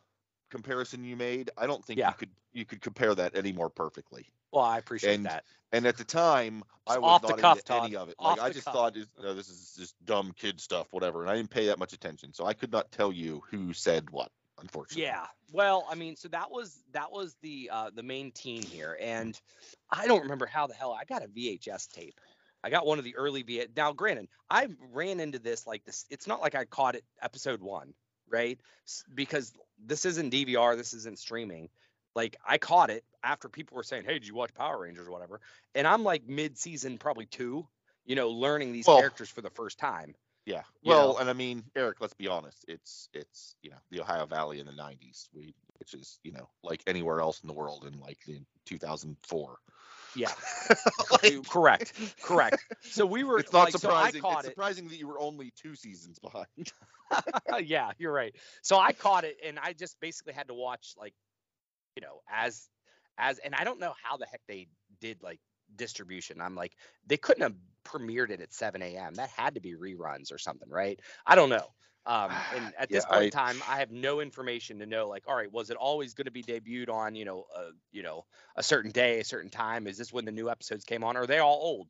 comparison 0.49 1.03
you 1.03 1.15
made, 1.15 1.51
I 1.57 1.67
don't 1.67 1.83
think 1.85 1.99
Yeah. 1.99 2.09
you 2.09 2.15
could 2.15 2.29
you 2.53 2.65
could 2.65 2.81
compare 2.81 3.13
that 3.13 3.35
any 3.35 3.51
more 3.51 3.69
perfectly. 3.69 4.27
Well, 4.51 4.63
I 4.63 4.77
appreciate 4.77 5.15
And 5.15 5.25
that. 5.25 5.43
And 5.73 5.85
at 5.85 5.97
the 5.97 6.05
time, 6.05 6.63
I 6.87 6.97
was 6.97 7.21
not 7.21 7.39
cuff, 7.39 7.59
into 7.59 7.73
any 7.73 7.95
of 7.95 8.09
it. 8.09 8.15
Off 8.19 8.37
Like 8.37 8.49
I 8.49 8.53
just 8.53 8.65
cuff. 8.65 8.73
thought, 8.73 8.93
this, 8.93 9.07
no, 9.21 9.33
this 9.33 9.49
is 9.49 9.75
just 9.77 9.95
dumb 10.05 10.33
kid 10.37 10.61
stuff, 10.61 10.87
whatever. 10.91 11.21
And 11.21 11.29
I 11.29 11.35
didn't 11.35 11.49
pay 11.49 11.65
that 11.67 11.77
much 11.77 11.91
attention, 11.93 12.33
so 12.33 12.45
I 12.45 12.53
could 12.53 12.71
not 12.71 12.91
tell 12.91 13.11
you 13.11 13.41
who 13.49 13.73
said 13.73 14.09
what. 14.09 14.31
Unfortunately. 14.59 15.03
Yeah. 15.03 15.25
Well, 15.51 15.85
I 15.87 15.93
mean, 15.93 16.15
so 16.15 16.29
that 16.29 16.49
was 16.49 16.81
that 16.91 17.11
was 17.11 17.35
the 17.43 17.69
uh 17.71 17.91
the 17.93 18.01
main 18.01 18.31
team 18.31 18.63
here, 18.63 18.97
and 18.99 19.39
I 19.91 20.07
don't 20.07 20.23
remember 20.23 20.47
how 20.47 20.65
the 20.65 20.73
hell 20.73 20.97
I 20.99 21.05
got 21.05 21.23
a 21.23 21.27
VHS 21.27 21.91
tape. 21.91 22.19
I 22.63 22.71
got 22.71 22.85
one 22.87 22.97
of 22.97 23.05
the 23.05 23.15
early 23.15 23.43
V. 23.43 23.65
Now, 23.75 23.93
granted, 23.93 24.29
I 24.49 24.67
ran 24.91 25.19
into 25.19 25.37
this 25.37 25.67
like 25.67 25.85
this. 25.85 26.05
It's 26.09 26.25
not 26.25 26.41
like 26.41 26.55
I 26.55 26.65
caught 26.65 26.95
it 26.95 27.03
episode 27.21 27.61
one, 27.61 27.93
right? 28.29 28.59
Because 29.13 29.53
this 29.85 30.05
isn't 30.05 30.33
DVR, 30.33 30.75
this 30.75 30.93
isn't 30.93 31.19
streaming. 31.19 31.69
Like 32.17 32.35
I 32.43 32.57
caught 32.57 32.89
it 32.89 33.05
after 33.23 33.47
people 33.47 33.75
were 33.75 33.83
saying, 33.83 34.05
"Hey, 34.05 34.13
did 34.13 34.25
you 34.25 34.33
watch 34.33 34.51
Power 34.55 34.81
Rangers 34.81 35.07
or 35.07 35.11
whatever?" 35.11 35.39
And 35.75 35.85
I'm 35.85 36.03
like 36.03 36.27
mid-season, 36.27 36.97
probably 36.97 37.27
two, 37.27 37.67
you 38.07 38.15
know, 38.15 38.31
learning 38.31 38.73
these 38.73 38.87
Well, 38.87 38.97
characters 38.97 39.29
for 39.29 39.43
the 39.43 39.51
first 39.51 39.77
time. 39.77 40.15
Yeah. 40.47 40.63
Well, 40.83 41.13
know? 41.13 41.19
and 41.19 41.29
I 41.29 41.33
mean, 41.33 41.63
Eric, 41.75 42.01
let's 42.01 42.15
be 42.15 42.27
honest. 42.27 42.65
It's 42.67 43.07
it's 43.13 43.55
you 43.61 43.69
know 43.69 43.77
the 43.91 44.01
Ohio 44.01 44.25
Valley 44.25 44.59
in 44.59 44.65
the 44.65 44.71
'90s, 44.71 45.27
we 45.31 45.53
which 45.77 45.93
is 45.93 46.17
you 46.23 46.31
know 46.31 46.49
like 46.63 46.81
anywhere 46.87 47.21
else 47.21 47.41
in 47.41 47.47
the 47.47 47.53
world 47.53 47.85
in 47.85 47.99
like 47.99 48.17
the 48.25 48.41
2004. 48.65 49.57
Yeah, 50.15 50.31
Like, 51.11 51.47
correct, 51.47 51.93
correct. 52.23 52.65
So 52.81 53.05
we 53.05 53.23
were. 53.23 53.37
It's 53.37 53.53
not 53.53 53.65
like, 53.65 53.73
so 53.73 53.89
I 53.89 54.09
surprising. 54.09 54.21
caught 54.21 54.39
it's 54.39 54.47
it. 54.47 54.51
surprising 54.51 54.87
that 54.87 54.97
you 54.97 55.07
were 55.07 55.19
only 55.19 55.51
two 55.55 55.75
seasons 55.75 56.17
behind. 56.17 56.71
yeah, 57.63 57.91
you're 57.99 58.11
right. 58.11 58.35
So 58.63 58.79
I 58.79 58.93
caught 58.93 59.23
it, 59.23 59.37
and 59.45 59.59
I 59.59 59.73
just 59.73 59.99
basically 59.99 60.33
had 60.33 60.47
to 60.47 60.55
watch 60.55 60.95
like, 60.97 61.13
you 61.97 62.01
know, 62.01 62.21
as 62.29 62.69
as, 63.17 63.39
and 63.39 63.55
I 63.55 63.63
don't 63.63 63.79
know 63.79 63.93
how 64.03 64.17
the 64.17 64.27
heck 64.27 64.41
they 64.47 64.67
did 65.01 65.23
like 65.23 65.39
distribution. 65.75 66.39
I'm 66.39 66.53
like, 66.53 66.73
they 67.07 67.17
couldn't 67.17 67.41
have 67.41 67.55
premiered 67.83 68.29
it 68.29 68.39
at 68.39 68.53
7 68.53 68.95
a.m. 68.95 69.15
That 69.15 69.29
had 69.29 69.55
to 69.55 69.59
be 69.61 69.73
reruns 69.73 70.31
or 70.31 70.37
something, 70.37 70.69
right? 70.69 70.99
I 71.25 71.33
don't 71.33 71.49
know. 71.49 71.69
Um, 72.05 72.43
and 72.51 72.75
at 72.77 72.91
this 72.91 73.05
point 73.05 73.23
I- 73.23 73.25
in 73.25 73.31
time, 73.31 73.63
I 73.65 73.79
have 73.79 73.89
no 73.91 74.19
information 74.19 74.77
to 74.79 74.85
know. 74.85 75.07
Like, 75.09 75.23
all 75.27 75.35
right, 75.35 75.51
was 75.51 75.71
it 75.71 75.77
always 75.77 76.13
going 76.13 76.25
to 76.25 76.31
be 76.31 76.43
debuted 76.43 76.89
on, 76.89 77.15
you 77.15 77.25
know, 77.25 77.45
uh, 77.55 77.71
you 77.91 78.03
know, 78.03 78.25
a 78.55 78.61
certain 78.61 78.91
day, 78.91 79.19
a 79.19 79.23
certain 79.25 79.49
time? 79.49 79.87
Is 79.87 79.97
this 79.97 80.13
when 80.13 80.25
the 80.25 80.31
new 80.31 80.51
episodes 80.51 80.83
came 80.85 81.03
on? 81.03 81.17
Are 81.17 81.25
they 81.25 81.39
all 81.39 81.59
old? 81.59 81.89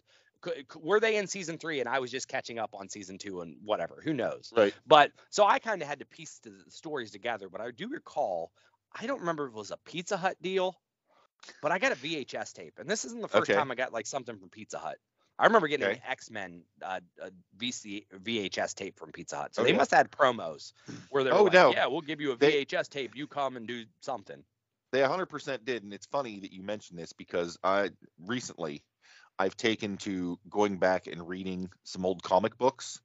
Were 0.75 1.00
they 1.00 1.18
in 1.18 1.27
season 1.27 1.57
three 1.57 1.80
and 1.80 1.89
I 1.89 2.00
was 2.00 2.12
just 2.12 2.27
catching 2.27 2.60
up 2.60 2.74
on 2.74 2.89
season 2.89 3.18
two 3.18 3.42
and 3.42 3.57
whatever? 3.63 4.01
Who 4.03 4.13
knows? 4.13 4.53
Right. 4.56 4.75
But 4.86 5.12
so 5.30 5.45
I 5.45 5.60
kind 5.60 5.81
of 5.81 5.88
had 5.88 6.00
to 6.00 6.06
piece 6.06 6.39
the 6.39 6.53
stories 6.69 7.12
together. 7.12 7.50
But 7.50 7.60
I 7.62 7.71
do 7.71 7.89
recall, 7.89 8.51
I 8.94 9.07
don't 9.07 9.19
remember 9.19 9.45
if 9.48 9.54
it 9.54 9.57
was 9.57 9.72
a 9.72 9.78
Pizza 9.78 10.18
Hut 10.18 10.38
deal, 10.42 10.75
but 11.62 11.72
I 11.72 11.79
got 11.79 11.91
a 11.91 11.96
VHS 11.96 12.53
tape, 12.53 12.79
and 12.79 12.89
this 12.89 13.06
isn't 13.06 13.22
the 13.22 13.27
first 13.27 13.51
Okay. 13.51 13.53
time 13.53 13.72
I 13.72 13.75
got 13.75 13.94
like 13.94 14.08
something 14.08 14.38
from 14.39 14.50
Pizza 14.50 14.79
Hut. 14.79 14.98
I 15.39 15.46
remember 15.46 15.67
getting 15.67 15.88
Okay. 15.88 16.00
an 16.00 16.03
X 16.08 16.32
Men 16.32 16.63
uh, 16.82 17.00
VC 17.58 18.08
VHS 18.12 18.74
tape 18.75 18.98
from 19.00 19.12
Pizza 19.12 19.38
Hut. 19.38 19.56
So 19.56 19.63
they 19.63 19.74
must 19.74 19.91
have 19.91 20.00
had 20.00 20.12
promos 20.12 20.74
where 21.10 21.24
they're 21.24 21.34
Oh, 21.36 21.44
like, 21.44 21.53
no. 21.53 21.72
"Yeah, 21.72 21.88
we'll 21.88 22.01
give 22.01 22.22
you 22.22 22.32
a 22.32 22.38
They- 22.39 22.65
VHS 22.65 22.88
tape. 22.89 23.15
You 23.15 23.27
come 23.27 23.58
and 23.58 23.67
do 23.67 23.86
something." 24.01 24.44
They 24.91 25.01
100% 25.01 25.65
did, 25.65 25.84
and 25.84 25.94
it's 25.94 26.06
funny 26.06 26.39
that 26.39 26.53
you 26.53 26.63
mentioned 26.63 26.98
this 26.98 27.12
because 27.13 27.58
I 27.63 27.91
recently 28.25 28.84
I've 29.39 29.58
taken 29.58 29.98
to 30.00 30.39
going 30.50 30.79
back 30.79 31.08
and 31.08 31.27
reading 31.27 31.72
some 31.84 32.06
old 32.06 32.24
comic 32.24 32.58
books 32.58 33.01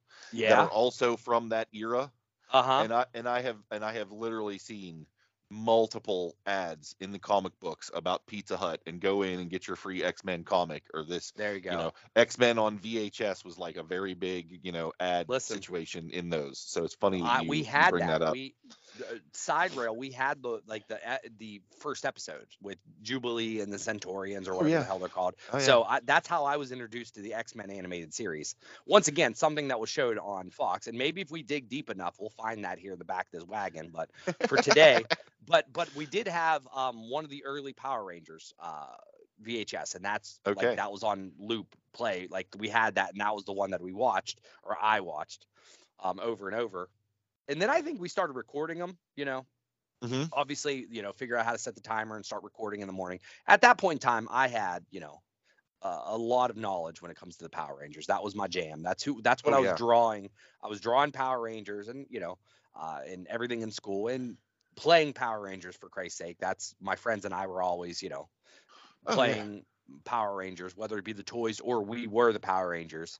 that 0.47 0.59
are 0.59 0.71
also 0.71 1.17
from 1.17 1.49
that 1.49 1.69
era, 1.73 2.11
Uh 2.49 2.63
huh. 2.63 2.85
and 2.85 2.93
I 2.93 3.07
and 3.13 3.27
I 3.29 3.41
have 3.41 3.57
and 3.71 3.83
I 3.85 3.93
have 3.93 4.11
literally 4.11 4.59
seen 4.59 5.07
multiple 5.53 6.35
ads 6.45 6.95
in 6.99 7.11
the 7.11 7.19
comic 7.19 7.57
books 7.59 7.91
about 7.93 8.25
Pizza 8.25 8.57
Hut 8.57 8.81
and 8.87 8.99
go 8.99 9.21
in 9.21 9.39
and 9.39 9.49
get 9.49 9.67
your 9.67 9.75
free 9.75 10.03
X-Men 10.03 10.43
comic 10.43 10.83
or 10.93 11.03
this 11.03 11.31
There 11.35 11.53
you 11.53 11.61
go. 11.61 11.71
you 11.71 11.77
know 11.77 11.93
X-Men 12.15 12.57
on 12.57 12.79
VHS 12.79 13.45
was 13.45 13.57
like 13.57 13.77
a 13.77 13.83
very 13.83 14.13
big 14.13 14.59
you 14.63 14.71
know 14.71 14.91
ad 14.99 15.29
Listen. 15.29 15.55
situation 15.55 16.09
in 16.09 16.29
those. 16.29 16.59
So 16.59 16.83
it's 16.83 16.95
funny 16.95 17.19
you, 17.19 17.47
we 17.47 17.63
had 17.63 17.91
bring 17.91 18.07
that. 18.07 18.19
that, 18.19 18.27
up. 18.27 18.33
We 18.33 18.55
uh, 18.99 19.15
side 19.33 19.75
rail. 19.75 19.95
We 19.95 20.11
had 20.11 20.41
the 20.41 20.61
like 20.67 20.87
the 20.87 20.95
uh, 20.95 21.17
the 21.37 21.61
first 21.79 22.05
episode 22.05 22.47
with 22.61 22.77
Jubilee 23.01 23.61
and 23.61 23.71
the 23.71 23.77
Centaurians 23.77 24.47
or 24.47 24.53
whatever 24.53 24.69
yeah. 24.69 24.79
the 24.79 24.85
hell 24.85 24.99
they're 24.99 25.09
called. 25.09 25.35
Oh, 25.51 25.57
yeah. 25.57 25.63
So 25.63 25.83
I, 25.83 25.99
that's 26.03 26.27
how 26.27 26.45
I 26.45 26.57
was 26.57 26.71
introduced 26.71 27.15
to 27.15 27.21
the 27.21 27.33
X 27.33 27.55
Men 27.55 27.69
animated 27.69 28.13
series. 28.13 28.55
Once 28.85 29.07
again, 29.07 29.35
something 29.35 29.69
that 29.69 29.79
was 29.79 29.89
showed 29.89 30.17
on 30.17 30.49
Fox, 30.49 30.87
and 30.87 30.97
maybe 30.97 31.21
if 31.21 31.31
we 31.31 31.43
dig 31.43 31.69
deep 31.69 31.89
enough, 31.89 32.15
we'll 32.19 32.29
find 32.29 32.65
that 32.65 32.79
here 32.79 32.93
in 32.93 32.99
the 32.99 33.05
back 33.05 33.27
of 33.33 33.39
this 33.39 33.47
wagon. 33.47 33.91
But 33.93 34.09
for 34.47 34.57
today, 34.57 35.03
but 35.45 35.71
but 35.71 35.93
we 35.93 36.05
did 36.05 36.27
have 36.27 36.67
um, 36.73 37.09
one 37.09 37.23
of 37.23 37.29
the 37.29 37.43
early 37.45 37.73
Power 37.73 38.03
Rangers 38.05 38.53
uh, 38.59 38.95
VHS, 39.39 39.95
and 39.95 40.03
that's 40.03 40.39
Okay. 40.45 40.53
like 40.55 40.75
that 40.75 40.91
was 40.91 41.03
on 41.03 41.33
loop 41.37 41.75
play. 41.93 42.27
Like 42.29 42.47
we 42.57 42.69
had 42.69 42.95
that, 42.95 43.11
and 43.11 43.21
that 43.21 43.33
was 43.35 43.45
the 43.45 43.53
one 43.53 43.71
that 43.71 43.81
we 43.81 43.93
watched 43.93 44.41
or 44.63 44.77
I 44.81 45.01
watched 45.01 45.47
um, 45.99 46.19
over 46.21 46.47
and 46.49 46.57
over. 46.57 46.89
And 47.49 47.61
then 47.61 47.69
I 47.69 47.81
think 47.81 48.01
we 48.01 48.09
started 48.09 48.33
recording 48.33 48.79
them. 48.79 48.99
You 49.15 49.25
know, 49.25 49.47
Mhm. 50.01 50.31
obviously, 50.31 50.85
you 50.89 51.01
know, 51.01 51.11
figure 51.13 51.37
out 51.37 51.45
how 51.45 51.51
to 51.51 51.57
set 51.57 51.75
the 51.75 51.81
timer 51.81 52.15
and 52.15 52.25
start 52.25 52.43
recording 52.43 52.81
in 52.81 52.87
the 52.87 52.93
morning. 52.93 53.19
At 53.47 53.61
that 53.61 53.77
point 53.77 53.97
in 53.97 54.07
time, 54.07 54.27
I 54.31 54.47
had, 54.47 54.85
you 54.89 54.99
know, 54.99 55.19
uh, 55.81 56.01
a 56.07 56.17
lot 56.17 56.49
of 56.51 56.57
knowledge 56.57 57.01
when 57.01 57.11
it 57.11 57.17
comes 57.17 57.37
to 57.37 57.43
the 57.45 57.49
Power 57.49 57.77
Rangers. 57.79 58.07
That 58.07 58.23
was 58.23 58.35
my 58.35 58.47
jam. 58.47 58.83
That's 58.83 59.03
who. 59.03 59.21
That's 59.21 59.43
what 59.45 59.53
Oh, 59.53 59.55
I 59.55 59.59
was 59.59 59.71
yeah. 59.71 59.73
drawing. 59.73 60.31
I 60.63 60.67
was 60.67 60.81
drawing 60.81 61.11
Power 61.11 61.41
Rangers, 61.41 61.89
and 61.89 62.07
you 62.09 62.19
know, 62.19 62.37
uh, 62.75 63.01
and 63.07 63.27
everything 63.27 63.61
in 63.61 63.71
school, 63.71 64.09
and 64.09 64.37
playing 64.75 65.13
Power 65.13 65.41
Rangers 65.41 65.75
for 65.75 65.89
Christ's 65.89 66.17
sake. 66.17 66.37
That's 66.39 66.75
my 66.81 66.95
friends 66.95 67.25
and 67.25 67.33
I 67.33 67.47
were 67.47 67.61
always, 67.61 68.01
you 68.01 68.09
know, 68.09 68.29
Oh, 69.05 69.11
yeah. 69.11 69.15
playing 69.15 69.65
Power 70.05 70.35
Rangers, 70.35 70.75
whether 70.77 70.97
it 70.97 71.03
be 71.05 71.13
the 71.13 71.23
toys 71.23 71.59
or 71.59 71.83
we 71.83 72.07
were 72.07 72.31
the 72.31 72.39
Power 72.39 72.69
Rangers, 72.69 73.19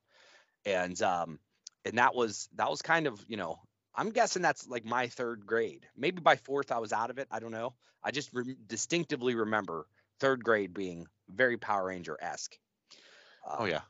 and 0.65 0.99
um, 1.01 1.39
and 1.83 1.97
that 1.97 2.15
was 2.15 2.47
that 2.55 2.69
was 2.69 2.81
kind 2.81 3.05
of 3.07 3.23
you 3.27 3.35
know 3.37 3.59
I'm 3.93 4.11
guessing 4.11 4.41
that's 4.41 4.67
like 4.67 4.85
my 4.85 5.07
third 5.07 5.45
grade. 5.45 5.85
Maybe 5.97 6.21
by 6.21 6.37
fourth 6.37 6.71
I 6.71 6.79
was 6.79 6.93
out 6.93 7.09
of 7.09 7.17
it. 7.17 7.27
I 7.29 7.39
don't 7.39 7.51
know. 7.51 7.73
I 8.03 8.11
just 8.11 8.29
re- 8.33 8.55
distinctively 8.65 9.35
remember 9.35 9.85
third 10.19 10.43
grade 10.43 10.73
being 10.73 11.07
very 11.29 11.57
Power 11.57 11.87
Ranger 11.87 12.17
esque. 12.21 12.57
Oh 13.45 13.65
yeah. 13.65 13.81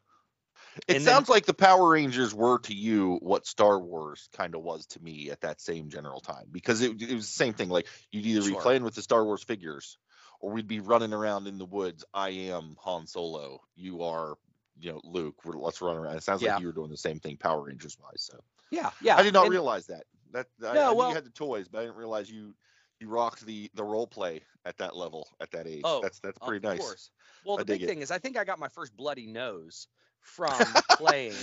It 0.87 0.95
and 0.97 1.05
then- 1.05 1.13
sounds 1.13 1.29
like 1.29 1.45
the 1.45 1.53
Power 1.53 1.89
Rangers 1.89 2.33
were 2.33 2.59
to 2.59 2.73
you 2.73 3.17
what 3.21 3.45
Star 3.45 3.79
Wars 3.79 4.27
kind 4.33 4.55
of 4.55 4.61
was 4.63 4.85
to 4.87 5.03
me 5.03 5.29
at 5.29 5.41
that 5.41 5.61
same 5.61 5.89
general 5.89 6.19
time 6.19 6.45
because 6.51 6.81
it, 6.81 7.01
it 7.01 7.13
was 7.13 7.25
the 7.27 7.35
same 7.35 7.53
thing. 7.53 7.69
Like 7.69 7.87
you'd 8.11 8.25
either 8.25 8.41
be 8.41 8.47
Sure. 8.53 8.61
playing 8.61 8.83
with 8.83 8.95
the 8.95 9.01
Star 9.01 9.23
Wars 9.23 9.43
figures, 9.43 9.97
or 10.39 10.51
we'd 10.51 10.67
be 10.67 10.79
running 10.79 11.13
around 11.13 11.47
in 11.47 11.57
the 11.57 11.65
woods. 11.65 12.03
I 12.13 12.29
am 12.29 12.75
Han 12.79 13.05
Solo. 13.07 13.61
You 13.75 14.03
are, 14.03 14.35
you 14.79 14.91
know, 14.93 15.01
Luke. 15.03 15.35
We're, 15.45 15.53
let's 15.57 15.81
run 15.81 15.95
around. 15.97 16.15
It 16.17 16.23
sounds 16.23 16.41
Yeah. 16.41 16.53
like 16.53 16.61
you 16.61 16.67
were 16.67 16.73
doing 16.73 16.89
the 16.91 16.97
same 16.97 17.19
thing 17.19 17.37
Power 17.37 17.63
Rangers 17.65 17.97
wise. 18.01 18.23
So 18.29 18.39
Yeah, 18.71 18.89
yeah. 19.01 19.15
I 19.17 19.23
did 19.23 19.33
not 19.33 19.43
and- 19.45 19.51
realize 19.51 19.87
that. 19.87 20.03
That 20.31 20.47
I, 20.63 20.73
No, 20.73 20.81
I 20.87 20.89
knew 20.89 20.95
well- 20.97 21.09
you 21.09 21.15
had 21.15 21.25
the 21.25 21.29
toys, 21.29 21.67
but 21.67 21.79
I 21.79 21.81
didn't 21.83 21.97
realize 21.97 22.29
you 22.31 22.55
you 22.99 23.09
rocked 23.09 23.45
the 23.45 23.69
the 23.75 23.83
role 23.83 24.07
play 24.07 24.41
at 24.65 24.77
that 24.77 24.95
level 24.95 25.27
at 25.39 25.51
that 25.51 25.67
age. 25.67 25.81
Oh, 25.83 26.01
that's 26.01 26.19
that's 26.19 26.39
pretty 26.39 26.57
of 26.65 26.71
nice. 26.73 26.79
course. 26.79 27.11
Well, 27.45 27.57
I 27.57 27.59
the 27.59 27.65
big 27.65 27.83
it. 27.83 27.87
thing 27.87 28.01
is, 28.01 28.09
I 28.11 28.17
think 28.17 28.37
I 28.37 28.43
got 28.43 28.57
my 28.59 28.69
first 28.69 28.95
bloody 28.95 29.27
nose 29.27 29.87
from 30.23 30.75
playing 30.97 31.35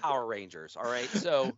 Power 0.00 0.26
Rangers. 0.26 0.76
All 0.76 0.88
right, 0.88 1.10
so 1.16 1.56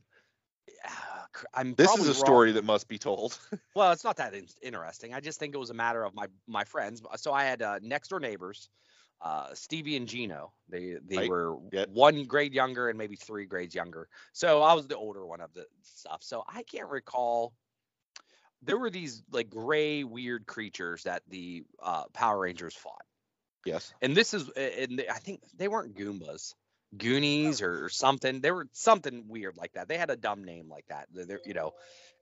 ah, 0.86 1.26
I'm 1.54 1.74
This 1.74 1.94
is 1.96 2.08
a 2.08 2.12
wrong. 2.12 2.14
story 2.14 2.52
that 2.52 2.64
must 2.64 2.88
be 2.88 2.98
told. 2.98 3.38
Well, 3.74 3.92
it's 3.92 4.04
not 4.04 4.16
that 4.18 4.34
in- 4.34 4.48
interesting. 4.62 5.14
I 5.14 5.20
just 5.20 5.38
think 5.38 5.54
it 5.54 5.58
was 5.58 5.70
a 5.70 5.74
matter 5.74 6.04
of 6.04 6.14
my 6.14 6.26
my 6.46 6.64
friends. 6.64 7.02
So 7.16 7.32
I 7.32 7.44
had 7.44 7.62
uh, 7.62 7.78
next 7.82 8.08
door 8.08 8.20
neighbors, 8.20 8.68
uh, 9.22 9.54
Stevie 9.54 9.96
and 9.96 10.06
Gino. 10.06 10.52
They 10.68 10.96
they 11.02 11.16
Right. 11.16 11.30
were 11.30 11.56
Yep. 11.72 11.88
one 11.88 12.24
grade 12.24 12.52
younger 12.52 12.90
and 12.90 12.98
maybe 12.98 13.16
three 13.16 13.46
grades 13.46 13.74
younger. 13.74 14.08
So 14.32 14.60
I 14.62 14.74
was 14.74 14.88
the 14.88 14.96
older 14.96 15.24
one 15.24 15.40
of 15.40 15.54
the 15.54 15.66
stuff. 15.82 16.22
So 16.22 16.44
I 16.46 16.62
can't 16.64 16.90
recall. 16.90 17.54
There 18.60 18.76
were 18.78 18.90
these 18.90 19.22
like 19.30 19.48
gray 19.48 20.04
weird 20.04 20.46
creatures 20.46 21.04
that 21.04 21.22
the 21.28 21.64
uh, 21.82 22.04
Power 22.12 22.38
Rangers 22.40 22.74
fought, 22.74 23.04
yes. 23.66 23.92
and 24.02 24.16
this 24.16 24.34
is 24.34 24.48
and 24.50 25.04
I 25.10 25.18
think 25.18 25.40
they 25.56 25.68
weren't 25.68 25.96
Goombas. 25.96 26.54
Goonies 26.96 27.62
or 27.62 27.88
something. 27.88 28.42
They 28.42 28.50
were 28.50 28.68
something 28.72 29.24
weird 29.26 29.56
like 29.56 29.72
that. 29.72 29.88
They 29.88 29.96
had 29.96 30.10
a 30.10 30.16
dumb 30.16 30.44
name 30.44 30.68
like 30.68 30.84
that. 30.88 31.08
They're, 31.10 31.40
you 31.46 31.54
know, 31.54 31.72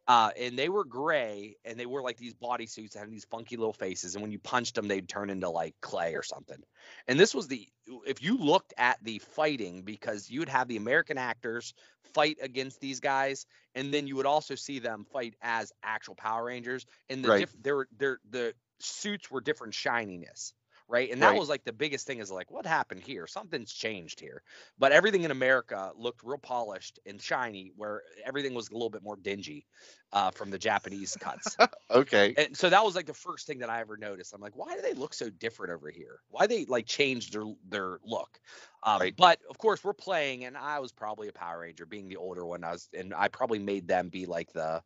uh, 0.07 0.31
and 0.39 0.57
they 0.57 0.69
were 0.69 0.85
gray 0.85 1.57
and 1.65 1.79
they 1.79 1.87
were 1.87 2.03
like 2.03 2.19
these 2.19 2.35
bodysuits 2.35 2.93
that 2.93 3.01
had 3.01 3.11
these 3.11 3.25
funky 3.25 3.57
little 3.57 3.73
faces. 3.73 4.15
And 4.15 4.23
when 4.23 4.31
you 4.31 4.39
punched 4.39 4.77
them, 4.77 4.87
they'd 4.87 5.09
turn 5.09 5.29
into 5.29 5.49
like 5.51 5.75
clay 5.81 6.15
or 6.15 6.23
something. 6.23 6.63
And 7.09 7.19
this 7.19 7.35
was 7.35 7.49
the, 7.49 7.67
if 8.07 8.23
you 8.23 8.39
looked 8.39 8.73
at 8.79 8.99
the 9.03 9.19
fighting, 9.19 9.83
because 9.83 10.31
you'd 10.31 10.49
have 10.49 10.69
the 10.69 10.77
American 10.77 11.19
actors 11.19 11.75
fight 12.15 12.39
against 12.41 12.81
these 12.81 13.01
guys, 13.01 13.47
and 13.75 13.93
then 13.93 14.07
you 14.07 14.15
would 14.17 14.27
also 14.27 14.55
see 14.55 14.79
them 14.79 15.05
fight 15.13 15.35
as 15.43 15.73
actual 15.83 16.15
Power 16.15 16.45
Rangers. 16.45 16.87
And 17.09 17.25
the 17.25 17.29
Right. 17.29 17.39
diff- 17.41 17.57
they 17.61 17.73
were, 17.73 17.89
their, 17.99 18.21
the 18.31 18.55
suits 18.79 19.31
were 19.33 19.41
different 19.41 19.75
shininess. 19.75 20.55
Right. 20.91 21.13
And 21.13 21.23
that 21.23 21.37
Right. 21.37 21.37
was 21.37 21.49
like 21.49 21.63
the 21.63 21.73
biggest 21.73 22.05
thing 22.05 22.19
is 22.19 22.33
like, 22.33 22.51
what 22.51 22.67
happened 22.67 23.03
here? 23.03 23.29
Something's 23.29 23.73
changed 23.73 24.19
here. 24.19 24.43
But 24.77 24.91
everything 24.91 25.23
in 25.23 25.31
America 25.31 25.93
looked 25.95 26.25
real 26.25 26.39
polished 26.39 26.99
and 27.07 27.23
shiny, 27.23 27.71
where 27.77 28.03
everything 28.25 28.55
was 28.55 28.71
a 28.71 28.73
little 28.73 28.91
bit 28.91 29.03
more 29.05 29.15
dingy 29.17 29.69
uh, 30.13 30.33
from 30.33 30.51
the 30.51 30.59
Japanese 30.59 31.15
cuts. 31.17 31.59
Okay. 31.91 32.37
and 32.37 32.57
so 32.57 32.71
that 32.71 32.85
was 32.85 32.97
like 32.97 33.07
the 33.07 33.15
first 33.15 33.47
thing 33.47 33.59
that 33.61 33.71
I 33.71 33.81
ever 33.81 33.97
noticed. 33.97 34.35
I'm 34.35 34.41
like, 34.41 34.57
why 34.57 34.77
do 34.77 34.83
they 34.83 34.95
look 34.95 35.15
so 35.15 35.31
different 35.31 35.73
over 35.75 35.91
here? 35.91 36.21
Why 36.29 36.47
they 36.47 36.65
like 36.67 36.87
changed 36.87 37.33
their 37.35 37.45
their 37.69 37.99
look? 38.05 38.41
Um, 38.83 39.01
Right. 39.01 39.15
But 39.17 39.41
of 39.51 39.59
course, 39.59 39.85
we're 39.85 39.95
playing, 39.95 40.45
and 40.45 40.57
I 40.57 40.81
was 40.81 40.93
probably 40.93 41.29
a 41.29 41.33
Power 41.33 41.61
Ranger, 41.61 41.87
being 41.87 42.09
the 42.09 42.17
older 42.19 42.47
one. 42.47 42.65
I 42.65 42.73
was, 42.73 42.89
and 42.95 43.15
I 43.15 43.29
probably 43.29 43.59
made 43.61 43.89
them 43.89 44.09
be 44.11 44.27
like 44.27 44.53
the 44.53 44.83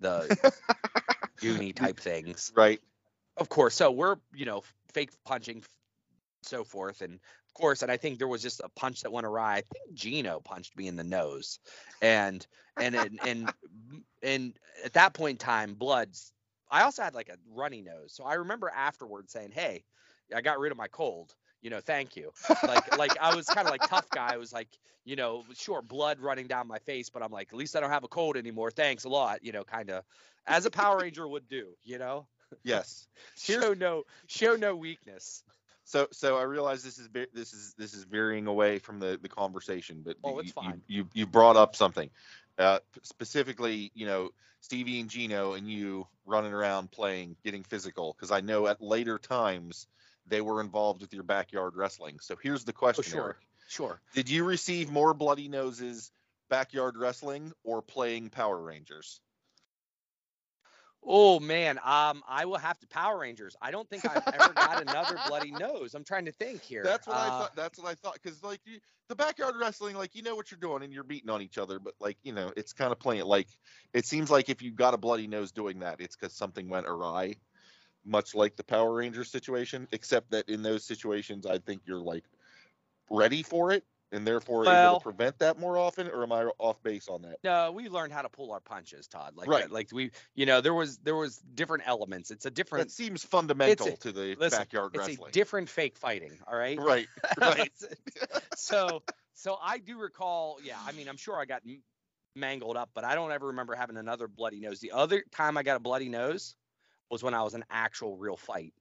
the 0.00 0.30
Goonie 1.40 1.74
type 1.74 1.98
things 2.00 2.52
Right. 2.54 2.80
of 3.36 3.48
course 3.48 3.74
so 3.74 3.90
we're 3.90 4.16
you 4.34 4.46
know 4.46 4.62
fake 4.92 5.10
punching 5.24 5.62
so 6.42 6.64
forth 6.64 7.00
and 7.00 7.14
of 7.14 7.54
course 7.54 7.82
and 7.82 7.90
i 7.90 7.96
think 7.96 8.18
there 8.18 8.28
was 8.28 8.42
just 8.42 8.60
a 8.64 8.68
punch 8.70 9.02
that 9.02 9.12
went 9.12 9.26
awry. 9.26 9.56
I 9.56 9.62
think 9.62 9.94
gino 9.94 10.40
punched 10.40 10.76
me 10.76 10.86
in 10.86 10.96
the 10.96 11.04
nose 11.04 11.58
and 12.00 12.46
and 12.80 12.94
and 12.94 13.20
and, 13.24 13.52
and 14.22 14.54
at 14.84 14.92
that 14.92 15.14
point 15.14 15.32
in 15.32 15.46
time 15.46 15.74
bloods 15.74 16.32
i 16.70 16.82
also 16.82 17.02
had 17.02 17.14
like 17.14 17.28
a 17.28 17.36
runny 17.52 17.82
nose 17.82 18.12
so 18.12 18.24
i 18.24 18.34
remember 18.34 18.70
afterwards 18.74 19.32
saying 19.32 19.50
hey 19.52 19.84
i 20.34 20.40
got 20.40 20.58
rid 20.60 20.70
of 20.70 20.78
my 20.78 20.88
cold 20.88 21.34
you 21.60 21.70
know 21.70 21.80
thank 21.80 22.16
you. 22.16 22.30
Like 22.62 22.96
like 22.98 23.18
i 23.20 23.34
was 23.34 23.46
kind 23.46 23.66
of 23.66 23.72
like 23.72 23.88
tough 23.88 24.08
guy. 24.10 24.32
I 24.32 24.36
was 24.36 24.52
like 24.52 24.68
you 25.04 25.16
know 25.16 25.44
sure 25.54 25.82
blood 25.82 26.20
running 26.20 26.46
down 26.46 26.68
my 26.68 26.78
face 26.78 27.10
but 27.10 27.22
i'm 27.22 27.32
like 27.32 27.48
at 27.52 27.58
least 27.58 27.74
i 27.76 27.80
don't 27.80 27.90
have 27.90 28.04
a 28.04 28.08
cold 28.08 28.36
anymore. 28.36 28.70
Thanks 28.70 29.04
a 29.04 29.08
lot 29.08 29.44
you 29.44 29.52
know 29.52 29.64
kind 29.64 29.90
of 29.90 30.04
as 30.46 30.66
a 30.66 30.70
power 30.70 30.98
ranger 30.98 31.26
would 31.26 31.48
do 31.48 31.70
you 31.82 31.98
know 31.98 32.26
Yes. 32.62 33.06
Here's- 33.40 33.62
show 33.62 33.74
no 33.74 34.04
show 34.26 34.56
no 34.56 34.74
weakness. 34.76 35.42
So 35.84 36.06
so 36.12 36.36
I 36.36 36.42
realize 36.42 36.82
this 36.82 36.98
is 36.98 37.08
this 37.32 37.54
is 37.54 37.74
this 37.78 37.94
is 37.94 38.04
veering 38.04 38.46
away 38.46 38.78
from 38.78 39.00
the 39.00 39.18
the 39.20 39.28
conversation, 39.28 40.02
but 40.04 40.16
Oh, 40.22 40.34
you, 40.34 40.40
it's 40.40 40.52
fine. 40.52 40.82
You, 40.86 40.98
you 40.98 41.08
you 41.14 41.26
brought 41.26 41.56
up 41.56 41.74
something, 41.74 42.10
uh, 42.58 42.80
specifically 43.02 43.90
you 43.94 44.04
know 44.06 44.30
Stevie 44.60 45.00
and 45.00 45.08
Gino 45.08 45.54
and 45.54 45.70
you 45.70 46.06
running 46.26 46.52
around 46.52 46.90
playing, 46.90 47.36
getting 47.42 47.62
physical, 47.62 48.14
because 48.14 48.30
I 48.30 48.40
know 48.40 48.66
at 48.66 48.82
later 48.82 49.18
times 49.18 49.86
they 50.26 50.42
were 50.42 50.60
involved 50.60 51.00
with 51.00 51.14
your 51.14 51.22
backyard 51.22 51.74
wrestling. 51.74 52.18
So 52.20 52.36
here's 52.42 52.64
the 52.64 52.72
question, 52.72 53.04
sure. 53.04 53.24
Eric. 53.24 53.36
Sure. 53.68 54.00
Did 54.14 54.28
you 54.28 54.44
receive 54.44 54.90
more 54.90 55.14
bloody 55.14 55.48
noses 55.48 56.10
backyard 56.48 56.96
wrestling 56.96 57.52
or 57.64 57.82
playing 57.82 58.30
Power 58.30 58.60
Rangers? 58.60 59.20
Oh 61.04 61.40
man, 61.40 61.78
um, 61.84 62.22
I 62.28 62.44
will 62.44 62.58
have 62.58 62.78
to 62.80 62.86
Power 62.86 63.18
Rangers. 63.20 63.56
I 63.62 63.70
don't 63.70 63.88
think 63.88 64.04
I've 64.04 64.26
ever 64.34 64.52
got 64.52 64.82
another 64.82 65.18
bloody 65.26 65.50
nose. 65.58 65.94
I'm 65.94 66.04
trying 66.04 66.26
to 66.26 66.32
think 66.32 66.60
here. 66.62 66.82
That's 66.82 67.06
what 67.06 67.16
I 67.16 67.28
Uh, 67.28 67.30
thought. 67.38 67.56
That's 67.56 67.78
what 67.78 67.88
I 67.88 67.94
thought. 67.94 68.14
Because 68.22 68.42
like 68.42 68.60
you, 68.66 68.78
the 69.08 69.14
backyard 69.14 69.54
wrestling, 69.58 69.96
like 69.96 70.14
you 70.14 70.22
know 70.22 70.34
what 70.34 70.50
you're 70.50 70.60
doing 70.60 70.82
and 70.82 70.92
you're 70.92 71.04
beating 71.04 71.30
on 71.30 71.40
each 71.40 71.56
other, 71.56 71.78
but 71.78 71.94
like 72.00 72.18
you 72.24 72.32
know, 72.32 72.52
it's 72.56 72.72
kind 72.72 72.92
of 72.92 72.98
playing 72.98 73.24
like 73.24 73.48
it 73.94 74.06
seems 74.06 74.30
like 74.30 74.48
if 74.48 74.60
you 74.60 74.70
got 74.72 74.92
a 74.92 74.98
bloody 74.98 75.26
nose 75.28 75.52
doing 75.52 75.78
that, 75.78 76.00
it's 76.00 76.16
because 76.16 76.34
something 76.34 76.68
went 76.68 76.86
awry, 76.86 77.36
much 78.04 78.34
like 78.34 78.56
the 78.56 78.64
Power 78.64 78.92
Rangers 78.92 79.30
situation. 79.30 79.86
Except 79.92 80.30
that 80.32 80.48
in 80.48 80.62
those 80.62 80.84
situations, 80.84 81.46
I 81.46 81.58
think 81.58 81.82
you're 81.86 82.00
like 82.00 82.24
ready 83.08 83.42
for 83.42 83.70
it 83.72 83.84
and 84.10 84.26
therefore 84.26 84.64
able 84.64 84.72
Well- 84.72 84.98
to 85.00 85.02
prevent 85.02 85.38
that 85.40 85.58
more 85.58 85.76
often. 85.76 86.08
Or 86.08 86.22
am 86.22 86.32
I 86.32 86.44
off 86.58 86.82
base 86.82 87.08
on 87.08 87.22
that? 87.22 87.38
No, 87.44 87.72
we 87.72 87.88
learned 87.88 88.12
how 88.12 88.22
to 88.22 88.28
pull 88.28 88.52
our 88.52 88.60
punches, 88.60 89.06
Todd. 89.06 89.36
Like, 89.36 89.48
Right. 89.48 89.70
like 89.70 89.90
we, 89.92 90.10
you 90.34 90.46
know, 90.46 90.60
there 90.60 90.74
was 90.74 90.98
there 90.98 91.16
was 91.16 91.38
different 91.38 91.84
elements. 91.86 92.30
It's 92.30 92.46
a 92.46 92.50
different 92.50 92.88
That 92.88 92.96
different. 92.96 93.22
seems 93.22 93.24
fundamental 93.24 93.88
a- 93.88 93.96
to 93.98 94.12
the 94.12 94.34
listen, 94.36 94.58
backyard 94.58 94.92
It's 94.94 95.08
wrestling. 95.08 95.28
a 95.28 95.32
different 95.32 95.68
fake 95.68 95.96
fighting. 95.96 96.38
All 96.46 96.56
right. 96.56 96.78
right. 96.80 97.08
Right. 97.38 97.72
so 98.56 99.02
so 99.34 99.58
I 99.62 99.78
do 99.78 99.98
recall. 99.98 100.58
Yeah, 100.62 100.78
I 100.84 100.92
mean, 100.92 101.08
I'm 101.08 101.16
sure 101.16 101.36
I 101.38 101.44
got 101.44 101.62
mangled 102.34 102.76
up, 102.76 102.90
but 102.94 103.04
I 103.04 103.14
don't 103.14 103.32
ever 103.32 103.48
remember 103.48 103.74
having 103.74 103.96
another 103.96 104.28
bloody 104.28 104.60
nose. 104.60 104.80
The 104.80 104.92
other 104.92 105.22
time 105.32 105.56
I 105.56 105.62
got 105.62 105.76
a 105.76 105.80
bloody 105.80 106.08
nose 106.08 106.54
was 107.10 107.22
when 107.22 107.34
I 107.34 107.42
was 107.42 107.54
an 107.54 107.64
actual 107.70 108.16
real 108.16 108.36
fight 108.36 108.74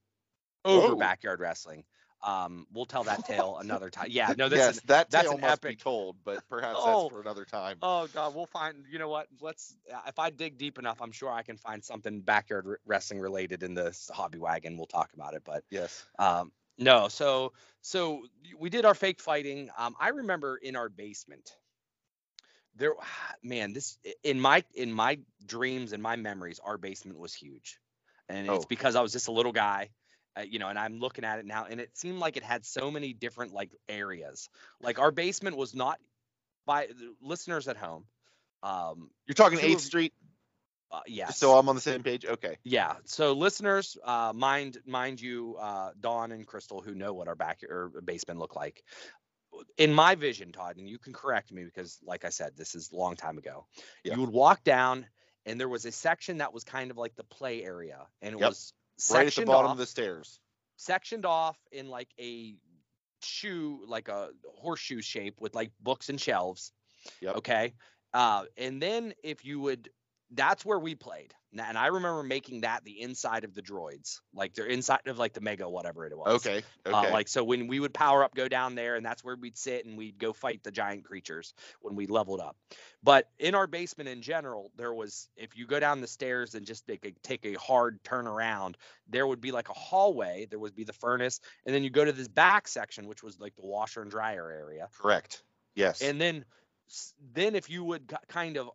over 0.66 0.90
Whoa. 0.90 0.96
backyard 0.96 1.40
wrestling. 1.40 1.86
Um, 2.24 2.66
we'll 2.74 2.86
tell 2.88 3.04
that 3.04 3.26
tale 3.26 3.58
another 3.62 3.90
time. 3.90 4.08
Yeah, 4.10 4.34
no, 4.38 4.50
this 4.50 4.58
yes, 4.58 4.76
is. 4.78 4.82
that 4.84 5.10
that's 5.12 5.28
tale 5.28 5.36
an 5.36 5.42
must 5.42 5.62
be 5.62 5.76
told, 5.76 6.16
but 6.24 6.44
perhaps 6.50 6.80
Oh. 6.82 7.04
that's 7.04 7.14
for 7.14 7.22
another 7.22 7.46
time. 7.46 7.78
Oh 7.82 8.08
God, 8.08 8.34
we'll 8.36 8.48
find. 8.48 8.86
You 8.92 8.98
know 9.00 9.08
what? 9.10 9.28
Let's. 9.40 9.76
uh, 9.94 10.00
If 10.08 10.18
I 10.20 10.32
dig 10.32 10.58
deep 10.58 10.80
enough, 10.80 11.02
I'm 11.02 11.12
sure 11.12 11.30
I 11.32 11.44
can 11.44 11.58
find 11.58 11.84
something 11.84 12.22
backyard 12.22 12.80
wrestling 12.86 13.20
related 13.20 13.62
in 13.64 13.76
this 13.76 14.10
hobby 14.14 14.40
wagon. 14.40 14.78
We'll 14.78 14.88
talk 14.88 15.14
about 15.14 15.36
it. 15.36 15.44
But 15.46 15.64
yes. 15.70 16.04
um, 16.18 16.52
no, 16.80 17.08
so 17.08 17.54
so 17.82 18.24
we 18.58 18.70
did 18.70 18.86
our 18.86 18.96
fake 18.96 19.20
fighting. 19.22 19.70
Um, 19.78 19.96
I 20.00 20.10
remember 20.10 20.58
in 20.58 20.76
our 20.76 20.90
basement. 20.90 21.56
There, 22.76 22.94
man, 23.44 23.74
this 23.74 23.98
in 24.24 24.40
my 24.40 24.64
in 24.74 24.92
my 24.92 25.20
dreams 25.46 25.94
and 25.94 26.02
my 26.02 26.16
memories, 26.16 26.60
our 26.64 26.78
basement 26.78 27.20
was 27.20 27.34
huge, 27.34 27.80
and 28.30 28.48
it's 28.50 28.66
Oh. 28.66 28.68
because 28.68 28.96
I 28.96 29.02
was 29.02 29.12
just 29.12 29.28
a 29.28 29.32
little 29.32 29.52
guy, 29.54 29.90
uh, 30.38 30.42
you 30.42 30.60
know. 30.60 30.68
And 30.68 30.78
I'm 30.78 31.00
looking 31.00 31.26
at 31.26 31.40
it 31.40 31.46
now, 31.46 31.66
and 31.70 31.80
it 31.80 31.98
seemed 31.98 32.20
like 32.20 32.38
it 32.38 32.44
had 32.44 32.66
so 32.66 32.92
many 32.92 33.14
different 33.14 33.54
like 33.54 33.72
areas. 33.90 34.50
Like 34.82 35.00
our 35.00 35.12
basement 35.12 35.58
was 35.58 35.74
not 35.74 36.00
by 36.66 36.88
listeners 37.22 37.68
at 37.68 37.78
home. 37.78 38.06
Um, 38.64 39.10
You're 39.26 39.36
talking 39.36 39.60
Eighth 39.60 39.82
Street, 39.82 40.14
uh, 40.92 41.02
yes. 41.08 41.38
so 41.38 41.58
I'm 41.58 41.68
on 41.70 41.76
the 41.76 41.82
same 41.82 42.04
page. 42.04 42.26
Okay. 42.26 42.58
Yeah. 42.64 42.96
So 43.06 43.34
listeners, 43.34 43.98
uh, 44.04 44.34
mind 44.36 44.78
mind 44.86 45.22
you, 45.22 45.56
uh, 45.60 45.92
Dawn 46.00 46.32
and 46.32 46.46
Crystal, 46.46 46.82
who 46.82 46.96
know 46.96 47.14
what 47.14 47.28
our 47.28 47.36
back 47.36 47.62
or 47.68 47.92
basement 48.04 48.40
look 48.40 48.56
like. 48.56 48.84
In 49.78 49.94
my 49.94 50.16
vision, 50.16 50.52
Todd, 50.52 50.78
and 50.78 50.88
you 50.88 51.00
can 51.00 51.14
correct 51.14 51.52
me 51.52 51.64
because, 51.64 51.98
like 52.04 52.26
I 52.26 52.30
said, 52.30 52.52
this 52.56 52.76
is 52.76 52.92
a 52.92 52.96
long 52.96 53.16
time 53.16 53.38
ago. 53.38 53.66
Yeah. 54.04 54.16
You 54.16 54.22
would 54.22 54.30
walk 54.30 54.64
down, 54.64 55.08
and 55.46 55.60
there 55.60 55.70
was 55.70 55.86
a 55.86 55.92
section 55.92 56.38
that 56.40 56.54
was 56.54 56.64
kind 56.64 56.92
of 56.92 56.98
like 56.98 57.16
the 57.16 57.24
play 57.24 57.64
area, 57.64 58.06
and 58.22 58.36
it 58.36 58.40
Yep. 58.40 58.50
was 58.50 58.74
Right 59.12 59.28
at 59.28 59.34
the 59.36 59.46
bottom 59.46 59.68
off. 59.68 59.74
of 59.74 59.78
the 59.78 59.86
stairs. 59.86 60.40
sectioned 60.76 61.26
off 61.26 61.58
in 61.72 61.90
like 61.90 62.10
a 62.20 62.56
shoe, 63.22 63.82
like 63.88 64.08
a 64.08 64.30
horseshoe 64.56 65.02
shape 65.02 65.36
with 65.40 65.56
like 65.56 65.72
books 65.82 66.10
and 66.10 66.20
shelves. 66.20 66.72
Yep. 67.22 67.38
Okay. 67.38 67.74
Uh, 68.14 68.46
and 68.58 68.82
then 68.82 69.14
if 69.24 69.46
you 69.46 69.60
would, 69.60 69.90
that's 70.32 70.66
where 70.66 70.80
we 70.80 70.96
played. 70.96 71.34
And 71.58 71.78
I 71.78 71.88
remember 71.88 72.22
making 72.22 72.62
that 72.62 72.84
the 72.84 73.02
inside 73.02 73.44
of 73.44 73.56
the 73.56 73.62
droids, 73.62 74.20
like 74.34 74.54
they're 74.54 74.66
inside 74.66 75.08
of 75.08 75.18
like 75.18 75.34
the 75.34 75.42
mega, 75.42 75.68
whatever 75.68 76.06
it 76.06 76.16
was. 76.16 76.46
Okay. 76.46 76.62
Okay. 76.86 77.08
Uh, 77.08 77.12
like 77.12 77.28
so 77.28 77.44
when 77.44 77.68
we 77.68 77.80
would 77.80 77.94
power 77.94 78.24
up, 78.24 78.36
go 78.36 78.48
down 78.48 78.76
there, 78.76 78.96
and 78.96 79.06
that's 79.06 79.24
where 79.24 79.36
we'd 79.36 79.58
sit 79.58 79.86
and 79.86 79.98
we'd 79.98 80.20
go 80.20 80.34
fight 80.34 80.62
the 80.64 80.72
giant 80.72 81.06
creatures 81.06 81.54
when 81.82 81.96
we 81.96 82.06
leveled 82.06 82.42
up. 82.42 82.58
But 83.02 83.30
in 83.40 83.56
our 83.56 83.66
basement 83.66 84.10
in 84.10 84.22
general, 84.22 84.72
there 84.76 84.94
was 84.94 85.30
if 85.36 85.58
you 85.58 85.66
go 85.66 85.80
down 85.80 86.02
the 86.02 86.08
stairs 86.08 86.54
and 86.54 86.66
just 86.66 86.86
take 86.86 87.06
a, 87.06 87.12
take 87.24 87.46
a 87.46 87.54
hard 87.54 88.04
turn 88.04 88.28
around, 88.28 88.78
there 89.08 89.26
would 89.26 89.42
be 89.42 89.52
like 89.52 89.70
a 89.70 89.74
hallway. 89.74 90.48
There 90.50 90.60
would 90.60 90.76
be 90.76 90.84
the 90.84 90.94
furnace, 90.94 91.40
and 91.66 91.74
then 91.74 91.84
you 91.84 91.90
go 91.90 92.06
to 92.06 92.12
this 92.12 92.28
back 92.28 92.68
section, 92.68 93.08
which 93.08 93.24
was 93.24 93.40
like 93.40 93.56
the 93.56 93.66
washer 93.66 94.02
and 94.02 94.12
dryer 94.12 94.52
area. 94.52 94.90
Correct. 95.00 95.44
Yes. 95.76 96.02
And 96.02 96.20
then 96.20 96.46
then 97.34 97.56
if 97.56 97.70
you 97.70 97.84
would 97.84 98.14
kind 98.28 98.58
of 98.58 98.70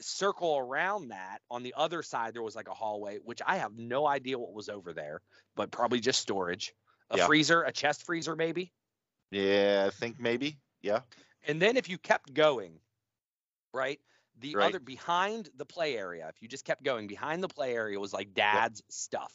circle 0.00 0.56
around 0.56 1.08
that 1.08 1.38
on 1.50 1.62
the 1.62 1.74
other 1.76 2.02
side 2.02 2.34
there 2.34 2.42
was 2.42 2.54
like 2.56 2.68
a 2.68 2.74
hallway 2.74 3.18
which 3.24 3.40
i 3.46 3.56
have 3.56 3.76
no 3.76 4.06
idea 4.06 4.38
what 4.38 4.52
was 4.52 4.68
over 4.68 4.92
there 4.92 5.20
but 5.56 5.70
probably 5.70 5.98
just 6.00 6.20
storage 6.20 6.72
a 7.10 7.16
Yeah. 7.18 7.26
freezer 7.26 7.62
a 7.62 7.72
chest 7.72 8.04
freezer 8.04 8.36
maybe 8.36 8.72
yeah, 9.30 9.84
I 9.86 9.90
think 9.90 10.18
maybe. 10.18 10.56
Yeah. 10.80 11.00
and 11.46 11.60
then 11.60 11.76
if 11.76 11.88
you 11.90 11.98
kept 11.98 12.32
going 12.32 12.80
right 13.74 14.00
the 14.40 14.54
Right. 14.54 14.68
other 14.68 14.78
behind 14.78 15.50
the 15.56 15.66
play 15.66 15.96
area 15.98 16.28
if 16.28 16.40
you 16.40 16.48
just 16.48 16.64
kept 16.64 16.82
going 16.82 17.06
behind 17.08 17.42
the 17.42 17.48
play 17.48 17.74
area 17.74 17.98
was 17.98 18.12
like 18.12 18.32
dad's 18.34 18.82
stuff 18.88 19.32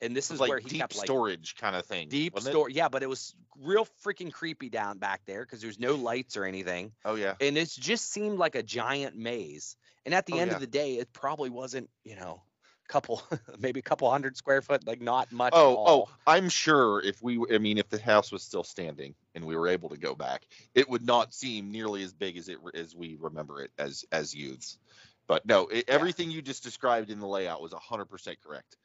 and 0.00 0.16
this 0.16 0.30
is 0.30 0.40
was 0.40 0.48
where 0.48 0.58
he 0.58 0.68
deep 0.68 0.80
kept 0.80 0.96
like 0.96 1.06
storage 1.06 1.54
kind 1.56 1.76
of 1.76 1.84
thing. 1.86 2.08
deep 2.08 2.38
store 2.40 2.68
yeah 2.70 2.88
but 2.88 3.02
it 3.02 3.08
was 3.08 3.34
real 3.60 3.86
freaking 4.04 4.32
creepy 4.32 4.68
down 4.70 4.98
back 4.98 5.20
there 5.26 5.44
because 5.44 5.60
there's 5.60 5.78
no 5.78 5.94
lights 5.94 6.36
or 6.36 6.44
anything 6.44 6.92
Oh 7.04 7.14
yeah. 7.14 7.34
and 7.40 7.56
it 7.58 7.68
just 7.68 8.10
seemed 8.10 8.38
like 8.38 8.54
a 8.54 8.62
giant 8.62 9.16
maze. 9.16 9.76
And 10.08 10.14
at 10.14 10.24
the 10.24 10.32
Oh, 10.32 10.38
end 10.38 10.50
yeah. 10.50 10.56
of 10.56 10.60
the 10.60 10.66
day, 10.66 10.96
it 10.96 11.12
probably 11.12 11.50
wasn't, 11.50 11.90
you 12.02 12.16
know, 12.16 12.42
a 12.88 12.88
couple, 12.90 13.22
maybe 13.58 13.78
a 13.80 13.82
couple 13.82 14.10
hundred 14.10 14.38
square 14.38 14.62
foot, 14.62 14.86
like 14.86 15.02
not 15.02 15.30
much. 15.30 15.54
at 15.54 15.60
Oh, 15.60 15.78
oh. 15.84 16.08
I'm 16.26 16.48
sure 16.48 17.02
if 17.02 17.22
we, 17.22 17.38
I 17.54 17.58
mean, 17.58 17.76
if 17.78 17.90
the 17.90 18.00
house 18.00 18.32
was 18.32 18.42
still 18.42 18.64
standing 18.64 19.14
and 19.34 19.44
we 19.44 19.54
were 19.54 19.68
able 19.68 19.90
to 19.90 19.98
go 19.98 20.14
back, 20.14 20.46
it 20.74 20.88
would 20.88 21.04
not 21.04 21.34
seem 21.34 21.70
nearly 21.70 22.02
as 22.02 22.14
big 22.14 22.38
as 22.38 22.48
it 22.48 22.58
as 22.74 22.94
we 22.96 23.16
remember 23.18 23.60
it 23.62 23.70
as 23.78 24.04
as 24.12 24.34
youths. 24.34 24.78
But 25.26 25.44
no, 25.46 25.66
it, 25.68 25.84
everything 25.88 26.30
you 26.30 26.40
just 26.42 26.62
described 26.62 27.10
in 27.10 27.18
the 27.20 27.26
layout 27.26 27.60
was 27.60 27.72
100% 27.72 28.40
correct. 28.42 28.76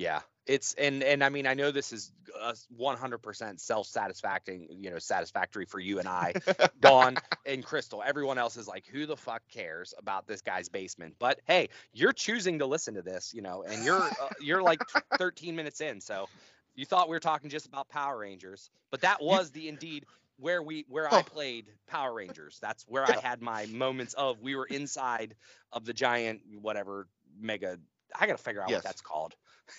Yeah. 0.00 0.22
It's 0.46 0.74
and 0.74 1.02
and 1.04 1.22
I 1.22 1.28
mean 1.28 1.46
I 1.46 1.54
know 1.54 1.70
this 1.70 1.92
is 1.92 2.12
uh, 2.40 2.54
100% 2.70 3.60
self-satisfactory, 3.60 4.68
you 4.70 4.90
know, 4.90 4.98
satisfactory 4.98 5.66
for 5.66 5.78
you 5.78 5.98
and 6.00 6.08
I, 6.08 6.36
Dawn 6.80 7.20
and 7.44 7.64
Crystal. 7.64 8.02
Everyone 8.04 8.38
else 8.38 8.56
is 8.56 8.66
like, 8.66 8.86
who 8.86 9.06
the 9.06 9.16
fuck 9.16 9.42
cares 9.52 9.94
about 9.98 10.26
this 10.26 10.40
guy's 10.42 10.68
basement? 10.68 11.16
But 11.18 11.40
hey, 11.44 11.68
you're 11.92 12.12
choosing 12.12 12.58
to 12.60 12.66
listen 12.66 12.94
to 12.94 13.02
this, 13.02 13.32
you 13.34 13.42
know, 13.42 13.62
and 13.64 13.84
you're 13.84 14.14
uh, 14.18 14.30
you're 14.38 14.62
like 14.62 14.82
13 15.18 15.54
minutes 15.56 15.80
in, 15.80 16.00
so 16.00 16.30
you 16.74 16.86
thought 16.86 17.08
we 17.08 17.16
were 17.16 17.20
talking 17.20 17.50
just 17.50 17.66
about 17.66 17.88
Power 17.88 18.18
Rangers, 18.18 18.70
but 18.90 19.02
that 19.02 19.22
was 19.22 19.50
the 19.52 19.68
indeed 19.68 20.06
where 20.38 20.62
we 20.62 20.86
where 20.88 21.08
I 21.08 21.20
Oh. 21.20 21.22
played 21.22 21.66
Power 21.86 22.12
Rangers. 22.14 22.58
That's 22.62 22.84
where 22.88 23.04
I 23.04 23.16
had 23.18 23.42
my 23.42 23.66
moments 23.66 24.14
of 24.14 24.40
we 24.40 24.56
were 24.56 24.66
inside 24.66 25.36
of 25.72 25.84
the 25.84 25.92
giant 25.92 26.42
whatever 26.60 27.08
mega. 27.38 27.78
I 28.18 28.26
gotta 28.26 28.38
figure 28.38 28.62
out 28.62 28.72
Yes. 28.72 28.82
what 28.82 28.82
that's 28.84 29.02
called. 29.02 29.34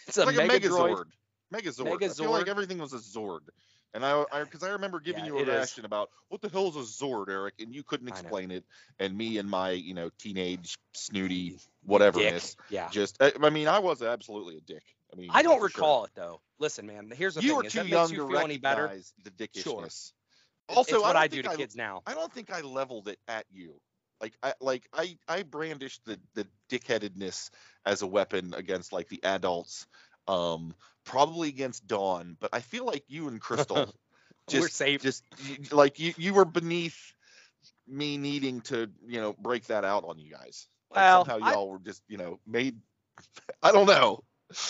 It's, 0.07 0.17
It's 0.17 0.17
a 0.17 0.25
like 0.25 0.35
mega 0.47 0.67
a 0.67 0.71
droid. 0.71 1.05
Megazord. 1.53 1.81
Megazord. 1.89 2.03
I 2.03 2.07
feel 2.13 2.31
like 2.31 2.47
everything 2.47 2.77
was 2.77 2.93
a 2.93 2.97
Zord. 2.97 3.41
And 3.93 4.05
I, 4.05 4.23
I, 4.31 4.43
because 4.43 4.63
I 4.63 4.69
remember 4.69 5.01
giving 5.01 5.25
Yeah, 5.25 5.31
you 5.31 5.37
a 5.39 5.41
it 5.41 5.47
is. 5.49 5.53
reaction 5.55 5.85
about 5.85 6.09
what 6.29 6.41
the 6.41 6.47
hell 6.47 6.69
is 6.69 6.75
a 6.77 7.03
Zord, 7.03 7.29
Eric, 7.29 7.55
and 7.59 7.75
you 7.75 7.83
couldn't 7.83 8.07
explain 8.07 8.49
it. 8.51 8.63
And 8.99 9.17
me 9.17 9.37
and 9.37 9.49
my, 9.49 9.71
you 9.71 9.93
know, 9.93 10.09
teenage 10.17 10.77
snooty 10.93 11.49
Dick. 11.49 11.59
whateverness, 11.87 12.55
Yeah. 12.69 12.87
just, 12.89 13.21
I, 13.21 13.33
I 13.43 13.49
mean, 13.49 13.67
I 13.67 13.79
was 13.79 14.01
absolutely 14.01 14.57
a 14.57 14.61
dick. 14.61 14.83
I 15.13 15.17
mean, 15.17 15.29
I 15.33 15.41
don't 15.41 15.59
for 15.59 15.69
sure. 15.69 15.81
recall 15.81 16.05
it 16.05 16.11
though. 16.15 16.39
Listen, 16.57 16.85
man. 16.85 17.11
Here's 17.13 17.35
the 17.35 17.41
You 17.41 17.49
thing: 17.49 17.55
were 17.57 17.63
too 17.63 17.87
young 17.87 18.09
you 18.11 18.17
to 18.17 18.27
feel 18.29 18.37
any 18.37 18.57
better. 18.57 18.83
recognize 18.83 19.13
the 19.25 19.31
dickishness. 19.31 19.63
Sure. 19.63 19.85
Also, 20.69 20.95
it's 20.95 21.03
what 21.03 21.17
I, 21.17 21.23
I, 21.23 21.27
do 21.27 21.41
to 21.41 21.57
kids 21.57 21.75
now. 21.75 22.01
I 22.07 22.13
don't 22.13 22.31
think 22.33 22.49
I 22.49 22.61
leveled 22.61 23.09
it 23.09 23.19
at 23.27 23.45
you. 23.51 23.73
Like 24.21 24.37
I 24.43 24.53
like 24.61 24.87
I 24.93 25.17
I 25.27 25.43
brandished 25.43 26.05
the 26.05 26.19
the 26.35 26.47
dickheadedness 26.69 27.49
as 27.85 28.01
a 28.01 28.07
weapon 28.07 28.53
against 28.55 28.93
like 28.93 29.09
the 29.09 29.23
adults, 29.23 29.87
um, 30.27 30.75
probably 31.03 31.49
against 31.49 31.87
Dawn. 31.87 32.37
But 32.39 32.51
I 32.53 32.59
feel 32.59 32.85
like 32.85 33.03
you 33.07 33.27
and 33.27 33.41
Crystal 33.41 33.93
We're 34.51 34.67
just 34.67 34.75
safe. 34.75 35.01
just 35.01 35.23
like 35.71 35.99
you 35.99 36.13
you 36.17 36.33
were 36.33 36.45
beneath 36.45 37.13
me 37.87 38.17
needing 38.17 38.61
to 38.61 38.89
you 39.07 39.21
know 39.21 39.33
break 39.33 39.65
that 39.67 39.83
out 39.85 40.03
on 40.05 40.19
you 40.19 40.31
guys. 40.31 40.67
Like 40.91 41.01
Well, 41.01 41.25
somehow 41.25 41.37
y'all 41.37 41.69
were 41.69 41.79
just 41.79 42.03
you 42.07 42.17
know 42.17 42.39
made. 42.45 42.77
I 43.63 43.71
don't 43.71 43.87
know. 43.87 44.23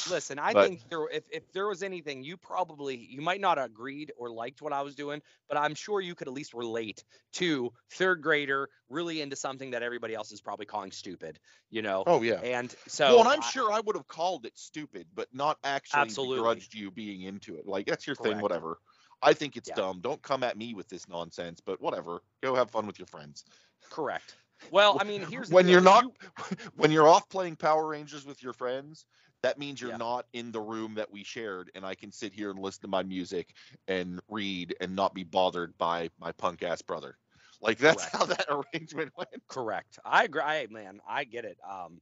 Listen, 0.10 0.40
I 0.40 0.54
But- 0.54 0.68
think 0.68 0.90
there, 0.90 1.08
if 1.10 1.24
if 1.32 1.52
there 1.54 1.68
was 1.68 1.84
anything, 1.84 2.24
you 2.24 2.38
probably 2.38 2.96
you 2.96 3.22
might 3.22 3.42
not 3.42 3.58
have 3.58 3.68
agreed 3.68 4.12
or 4.18 4.30
liked 4.30 4.62
what 4.62 4.74
I 4.74 4.82
was 4.82 4.96
doing, 4.96 5.22
but 5.48 5.58
I'm 5.58 5.76
sure 5.76 6.02
you 6.02 6.16
could 6.16 6.28
at 6.28 6.34
least 6.34 6.54
relate 6.54 7.04
to 7.34 7.72
third 7.92 8.22
grader 8.22 8.70
really 8.90 9.22
into 9.22 9.36
something 9.36 9.72
that 9.72 9.84
everybody 9.84 10.14
else 10.16 10.32
is 10.32 10.42
probably 10.42 10.66
calling 10.66 10.92
stupid. 10.92 11.40
You 11.70 11.82
know. 11.82 12.04
Oh 12.08 12.22
yeah. 12.22 12.36
And 12.42 12.74
so. 12.88 13.10
well, 13.10 13.20
and 13.22 13.30
I'm 13.30 13.42
I- 13.44 13.50
sure 13.50 13.72
I 13.72 13.80
would 13.80 13.96
have 13.96 14.08
called 14.08 14.46
it 14.46 14.58
stupid, 14.58 15.08
but 15.14 15.28
not 15.34 15.58
actually 15.64 16.02
Absolutely. 16.02 16.38
begrudged 16.38 16.74
you 16.74 16.92
being 16.92 17.22
into 17.24 17.56
it. 17.58 17.68
Like 17.68 17.86
that's 17.88 18.06
your 18.08 18.16
thing, 18.16 18.40
whatever. 18.40 18.80
I 19.24 19.34
think 19.34 19.56
it's 19.56 19.70
Yeah. 19.70 19.76
dumb. 19.76 20.00
Don't 20.02 20.22
come 20.24 20.44
at 20.44 20.58
me 20.58 20.74
with 20.74 20.88
this 20.90 21.08
nonsense, 21.08 21.60
but 21.60 21.80
whatever. 21.80 22.24
Go 22.42 22.56
have 22.56 22.72
fun 22.72 22.88
with 22.88 22.98
your 22.98 23.06
friends. 23.06 23.46
Correct. 23.90 24.36
Well, 24.72 24.98
I 25.00 25.04
mean, 25.06 25.22
here's 25.26 25.50
when 25.50 25.68
you're 25.68 25.82
not 25.82 26.04
you- 26.06 26.14
when 26.76 26.92
you're 26.92 27.08
off 27.08 27.30
playing 27.30 27.56
Power 27.56 27.88
Rangers 27.88 28.26
with 28.26 28.42
your 28.42 28.54
friends, 28.54 29.06
that 29.44 29.58
means 29.58 29.82
you're 29.82 29.92
Yeah. 29.92 29.98
not 29.98 30.26
in 30.34 30.52
the 30.52 30.62
room 30.62 30.96
that 30.96 31.12
we 31.12 31.24
shared, 31.24 31.72
and 31.76 31.86
I 31.86 31.96
can 31.96 32.12
sit 32.12 32.34
here 32.34 32.52
and 32.52 32.60
listen 32.60 32.82
to 32.84 32.88
my 32.88 33.04
music 33.04 33.56
and 33.88 34.22
read 34.30 34.76
and 34.82 34.96
not 34.96 35.14
be 35.14 35.24
bothered 35.24 35.78
by 35.78 36.10
my 36.20 36.32
punk 36.34 36.64
ass 36.64 36.82
brother. 36.82 37.18
Like 37.62 37.78
that's 37.78 38.04
Correct. 38.04 38.12
how 38.12 38.26
that 38.26 38.46
arrangement 38.74 39.12
went. 39.18 39.30
Correct. 39.48 40.00
I 40.06 40.24
agree. 40.26 40.42
I, 40.42 40.68
man, 40.70 41.00
I 41.08 41.24
get 41.24 41.46
it. 41.46 41.58
Um, 41.70 42.00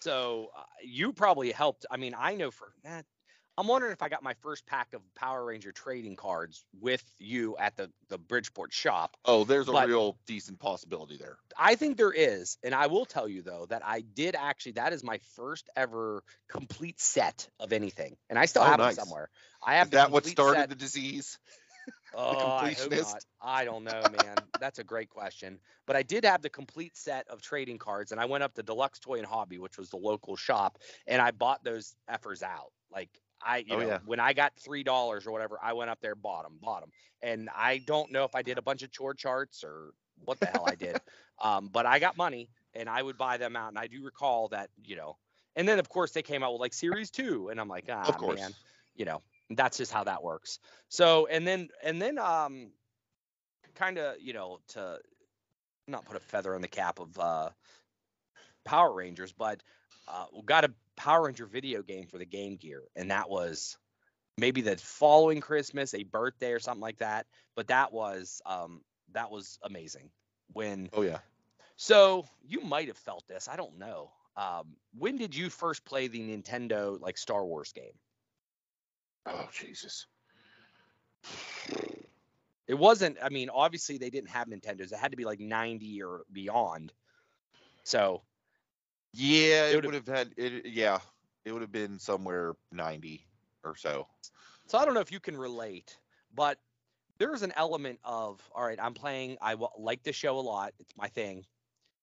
so 0.00 0.48
uh, 0.56 0.62
you 0.82 1.12
probably 1.12 1.50
helped. 1.52 1.86
I 1.90 1.96
mean, 1.96 2.14
I 2.16 2.34
know 2.34 2.50
for 2.50 2.72
that. 2.84 3.04
I'm 3.58 3.66
wondering 3.66 3.92
if 3.92 4.02
I 4.02 4.08
got 4.08 4.22
my 4.22 4.34
first 4.34 4.64
pack 4.66 4.94
of 4.94 5.02
Power 5.16 5.44
Ranger 5.44 5.72
trading 5.72 6.14
cards 6.14 6.64
with 6.80 7.02
you 7.18 7.56
at 7.58 7.76
the 7.76 7.90
the 8.08 8.16
Bridgeport 8.16 8.72
shop. 8.72 9.16
Oh, 9.24 9.42
there's 9.42 9.66
a 9.68 9.72
But- 9.72 9.88
real 9.88 10.16
decent 10.26 10.60
possibility 10.60 11.16
there. 11.16 11.38
I 11.58 11.74
think 11.74 11.96
there 11.96 12.12
is, 12.12 12.56
and 12.62 12.72
I 12.72 12.86
will 12.86 13.04
tell 13.04 13.26
you 13.26 13.42
though 13.42 13.66
that 13.66 13.82
I 13.84 14.00
did 14.02 14.36
actually. 14.36 14.72
That 14.72 14.92
is 14.92 15.02
my 15.02 15.18
first 15.34 15.68
ever 15.74 16.22
complete 16.48 17.00
set 17.00 17.48
of 17.58 17.72
anything, 17.72 18.16
and 18.30 18.38
I 18.38 18.46
still 18.46 18.62
Oh, 18.62 18.66
have 18.66 18.78
nice. 18.78 18.96
it 18.96 19.00
somewhere. 19.00 19.28
I 19.60 19.74
have 19.74 19.88
Is 19.88 19.92
that 19.92 20.12
what 20.12 20.24
started 20.24 20.60
set- 20.60 20.68
the 20.68 20.76
disease? 20.76 21.38
Oh, 22.14 22.36
I 22.56 22.72
hope 22.72 22.90
not. 22.90 23.24
I 23.40 23.64
don't 23.64 23.84
know, 23.84 24.02
man. 24.22 24.36
That's 24.60 24.78
a 24.78 24.84
great 24.84 25.08
question. 25.08 25.58
But 25.86 25.96
I 25.96 26.02
did 26.02 26.24
have 26.24 26.42
the 26.42 26.50
complete 26.50 26.96
set 26.96 27.26
of 27.28 27.40
trading 27.40 27.78
cards, 27.78 28.12
and 28.12 28.20
I 28.20 28.26
went 28.26 28.44
up 28.44 28.54
to 28.54 28.62
Deluxe 28.62 28.98
Toy 28.98 29.18
and 29.18 29.26
Hobby, 29.26 29.58
which 29.58 29.78
was 29.78 29.88
the 29.90 29.96
local 29.96 30.36
shop, 30.36 30.78
and 31.06 31.20
I 31.22 31.30
bought 31.30 31.64
those 31.64 31.94
effers 32.10 32.42
out. 32.42 32.72
Like 32.90 33.10
I, 33.44 33.58
you 33.58 33.76
Oh, 33.76 33.78
know, 33.78 33.90
yeah. 33.90 34.00
when 34.04 34.20
I 34.20 34.32
got 34.32 34.54
three 34.58 34.82
dollars 34.82 35.26
or 35.26 35.32
whatever, 35.32 35.58
I 35.62 35.72
went 35.74 35.90
up 35.90 36.00
there, 36.00 36.14
bought 36.14 36.44
them, 36.44 36.58
bought 36.60 36.80
them, 36.80 36.90
and 37.22 37.48
I 37.54 37.78
don't 37.78 38.12
know 38.12 38.24
if 38.24 38.34
I 38.34 38.42
did 38.42 38.58
a 38.58 38.62
bunch 38.62 38.82
of 38.82 38.90
chore 38.90 39.14
charts 39.14 39.64
or 39.64 39.92
what 40.24 40.40
the 40.40 40.46
hell 40.46 40.64
I 40.66 40.74
did, 40.74 41.00
um, 41.42 41.68
but 41.68 41.86
I 41.86 41.98
got 41.98 42.16
money, 42.16 42.50
and 42.74 42.88
I 42.88 43.02
would 43.02 43.16
buy 43.16 43.36
them 43.38 43.56
out, 43.56 43.68
and 43.68 43.78
I 43.78 43.86
do 43.86 44.02
recall 44.04 44.48
that, 44.48 44.70
you 44.82 44.96
know, 44.96 45.16
and 45.56 45.68
then 45.68 45.78
of 45.78 45.88
course 45.88 46.12
they 46.12 46.22
came 46.22 46.42
out 46.42 46.52
with 46.52 46.60
like 46.60 46.74
Series 46.74 47.10
Two, 47.10 47.48
and 47.48 47.60
I'm 47.60 47.68
like, 47.68 47.86
ah, 47.90 48.16
Of 48.16 48.18
course. 48.18 48.42
man, 48.42 48.54
you 48.94 49.04
know, 49.04 49.22
that's 49.50 49.78
just 49.78 49.92
how 49.92 50.04
that 50.04 50.22
works. 50.22 50.58
So 50.88 51.26
and 51.26 51.46
then 51.46 51.68
and 51.82 52.00
then 52.00 52.18
um 52.18 52.72
kind 53.74 53.98
of, 53.98 54.20
you 54.20 54.32
know, 54.32 54.58
to 54.68 55.00
not 55.86 56.04
put 56.04 56.16
a 56.16 56.20
feather 56.20 56.54
in 56.54 56.62
the 56.62 56.68
cap 56.68 56.98
of 56.98 57.18
uh 57.18 57.50
Power 58.64 58.92
Rangers, 58.92 59.32
but 59.32 59.62
uh 60.08 60.26
we 60.34 60.42
got 60.42 60.64
a 60.64 60.72
Power 60.96 61.26
Ranger 61.26 61.46
video 61.46 61.82
game 61.82 62.06
for 62.06 62.18
the 62.18 62.26
Game 62.26 62.56
Gear 62.56 62.82
and 62.96 63.10
that 63.10 63.30
was 63.30 63.78
maybe 64.36 64.60
the 64.60 64.76
following 64.76 65.40
Christmas, 65.40 65.94
a 65.94 66.04
birthday 66.04 66.52
or 66.52 66.60
something 66.60 66.80
like 66.80 66.98
that, 66.98 67.26
but 67.54 67.68
that 67.68 67.92
was 67.92 68.40
um 68.46 68.82
that 69.12 69.30
was 69.30 69.58
amazing. 69.62 70.10
When 70.52 70.88
Oh 70.92 71.02
yeah. 71.02 71.18
so 71.76 72.26
you 72.46 72.60
might 72.60 72.88
have 72.88 72.96
felt 72.96 73.26
this, 73.28 73.48
I 73.48 73.56
don't 73.56 73.78
know. 73.78 74.10
Um 74.36 74.76
when 74.98 75.16
did 75.16 75.34
you 75.34 75.50
first 75.50 75.84
play 75.84 76.08
the 76.08 76.20
Nintendo 76.20 77.00
like 77.00 77.18
Star 77.18 77.44
Wars 77.44 77.72
game? 77.72 77.98
Oh 79.26 79.48
Jesus. 79.52 80.06
It 82.68 82.74
wasn't. 82.74 83.16
I 83.22 83.30
mean, 83.30 83.48
obviously 83.48 83.96
they 83.96 84.10
didn't 84.10 84.28
have 84.28 84.46
Nintendos. 84.46 84.92
It 84.92 84.98
had 84.98 85.12
to 85.12 85.16
be 85.16 85.24
like 85.24 85.40
90 85.40 86.02
or 86.02 86.22
beyond. 86.30 86.92
So 87.82 88.20
Yeah, 89.12 89.66
It 89.66 89.76
it 89.76 89.84
would've- 89.86 90.06
had 90.06 90.34
it. 90.36 90.66
Yeah, 90.66 91.00
it 91.44 91.52
would 91.52 91.62
have 91.62 91.72
been 91.72 91.98
somewhere 91.98 92.54
ninety 92.72 93.26
or 93.64 93.74
so. 93.76 94.06
So 94.66 94.78
I 94.78 94.84
don't 94.84 94.94
know 94.94 95.00
if 95.00 95.12
you 95.12 95.20
can 95.20 95.36
relate, 95.36 95.98
but 96.34 96.58
there's 97.18 97.42
an 97.42 97.52
element 97.56 98.00
of 98.04 98.40
all 98.54 98.64
right, 98.64 98.78
I'm 98.80 98.94
playing. 98.94 99.38
I 99.40 99.52
w- 99.52 99.70
like 99.78 100.02
this 100.02 100.16
show 100.16 100.38
a 100.38 100.40
lot. 100.40 100.72
It's 100.78 100.96
my 100.96 101.08
thing. 101.08 101.44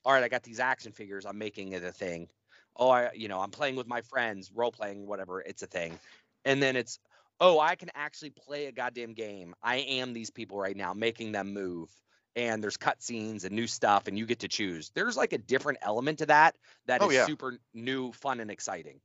All 0.04 0.14
right, 0.14 0.24
I 0.24 0.30
got 0.30 0.44
these 0.44 0.60
action 0.60 0.92
figures. 0.92 1.26
I'm 1.26 1.38
making 1.38 1.74
it 1.74 1.84
a 1.84 1.92
thing. 1.92 2.30
Oh, 2.76 2.90
I 2.90 3.12
you 3.14 3.28
know 3.28 3.40
I'm 3.40 3.52
playing 3.52 3.76
with 3.76 3.88
my 3.88 4.02
friends, 4.02 4.52
role 4.54 4.72
playing, 4.72 5.06
whatever. 5.08 5.42
It's 5.42 5.64
a 5.64 5.68
thing. 5.68 6.00
And 6.44 6.62
then 6.62 6.76
it's 6.76 7.00
oh, 7.40 7.60
I 7.60 7.76
can 7.76 7.90
actually 7.96 8.32
play 8.32 8.66
a 8.68 8.72
goddamn 8.72 9.14
game. 9.14 9.54
I 9.62 9.78
am 9.78 10.14
these 10.14 10.30
people 10.32 10.58
right 10.58 10.76
now, 10.76 10.94
making 10.94 11.32
them 11.34 11.54
move. 11.54 11.90
And 12.36 12.62
there's 12.62 12.78
cutscenes 12.78 13.46
and 13.46 13.56
new 13.56 13.68
stuff, 13.68 14.08
and 14.08 14.18
you 14.18 14.26
get 14.26 14.40
to 14.40 14.50
choose. 14.50 14.92
There's 14.94 15.16
like 15.16 15.32
a 15.34 15.38
different 15.38 15.80
element 15.82 16.20
to 16.20 16.26
that 16.26 16.56
that 16.86 17.02
is 17.02 17.08
Oh, 17.08 17.12
yeah. 17.12 17.26
super 17.26 17.58
new, 17.74 18.12
fun, 18.12 18.42
and 18.42 18.52
exciting. 18.52 19.00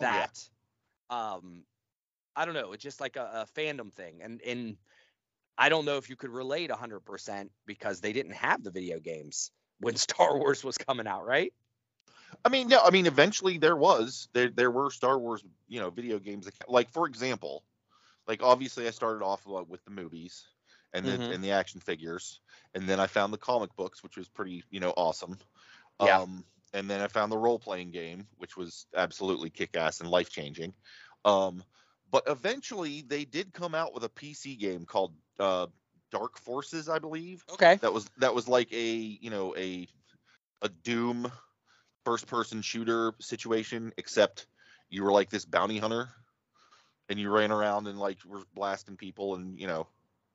Oh, 0.00 0.04
yeah. 0.06 0.26
That, 1.08 1.14
um, 1.14 1.64
I 2.36 2.44
don't 2.44 2.54
know. 2.54 2.72
It's 2.72 2.82
just 2.82 3.00
like 3.00 3.16
a, 3.16 3.46
a 3.46 3.46
fandom 3.58 3.92
thing, 3.92 4.22
and 4.22 4.40
and 4.42 4.76
I 5.56 5.68
don't 5.68 5.84
know 5.84 5.98
if 5.98 6.10
you 6.10 6.16
could 6.16 6.30
relate 6.30 6.70
100% 6.70 7.52
because 7.66 8.00
they 8.00 8.12
didn't 8.12 8.32
have 8.32 8.62
the 8.62 8.70
video 8.70 8.98
games 9.00 9.52
when 9.80 9.96
Star 9.96 10.36
Wars 10.38 10.64
was 10.64 10.78
coming 10.78 11.06
out, 11.06 11.26
right? 11.26 11.52
I 12.44 12.48
mean, 12.48 12.68
no, 12.68 12.80
I 12.82 12.90
mean, 12.90 13.06
eventually 13.06 13.58
there 13.58 13.76
was 13.76 14.28
there 14.32 14.48
there 14.50 14.70
were 14.70 14.90
Star 14.90 15.18
Wars, 15.18 15.44
you 15.68 15.80
know, 15.80 15.90
video 15.90 16.18
games. 16.18 16.46
that- 16.46 16.68
Like 16.68 16.90
for 16.90 17.06
example, 17.06 17.64
like 18.28 18.42
obviously 18.42 18.86
I 18.86 18.90
started 18.90 19.24
off 19.24 19.46
with 19.46 19.84
the 19.84 19.90
movies 19.90 20.46
and 20.94 21.06
then 21.08 21.20
Mhm. 21.20 21.30
and 21.30 21.44
the 21.44 21.52
action 21.52 21.80
figures, 21.80 22.40
and 22.74 22.88
then 22.88 23.00
I 23.00 23.08
found 23.08 23.34
the 23.34 23.38
comic 23.38 23.76
books, 23.76 24.04
which 24.04 24.18
was 24.18 24.30
pretty, 24.30 24.64
you 24.70 24.80
know, 24.80 24.92
awesome. 24.96 25.38
Yeah. 26.00 26.20
Um, 26.22 26.44
and 26.72 26.90
then 26.90 27.00
I 27.00 27.08
found 27.08 27.30
the 27.30 27.38
role 27.38 27.58
playing 27.58 27.92
game, 27.92 28.28
which 28.36 28.56
was 28.56 28.86
absolutely 28.94 29.50
kick 29.50 29.76
ass 29.76 30.00
and 30.00 30.10
life 30.10 30.30
changing. 30.30 30.74
Um, 31.24 31.64
but 32.10 32.24
eventually 32.26 33.02
they 33.02 33.24
did 33.24 33.52
come 33.52 33.74
out 33.74 33.94
with 33.94 34.04
a 34.04 34.08
PC 34.08 34.56
game 34.56 34.84
called 34.86 35.16
uh, 35.38 35.66
Dark 36.10 36.38
Forces, 36.38 36.88
I 36.88 36.98
believe 36.98 37.44
Okay. 37.48 37.80
that 37.80 37.92
was 37.92 38.08
that 38.18 38.34
was 38.34 38.48
like 38.48 38.72
a 38.72 38.94
you 38.94 39.30
know 39.30 39.54
a 39.56 39.88
a 40.62 40.68
doom 40.68 41.30
first 42.04 42.26
person 42.26 42.62
shooter 42.62 43.14
situation 43.20 43.92
except 43.98 44.46
you 44.90 45.02
were 45.04 45.12
like 45.12 45.30
this 45.30 45.44
bounty 45.44 45.78
hunter 45.78 46.08
and 47.08 47.18
you 47.18 47.30
ran 47.30 47.50
around 47.52 47.86
and 47.86 47.98
like 47.98 48.24
were 48.24 48.44
blasting 48.54 48.96
people 48.96 49.34
and 49.34 49.58
you 49.58 49.66
know 49.66 49.88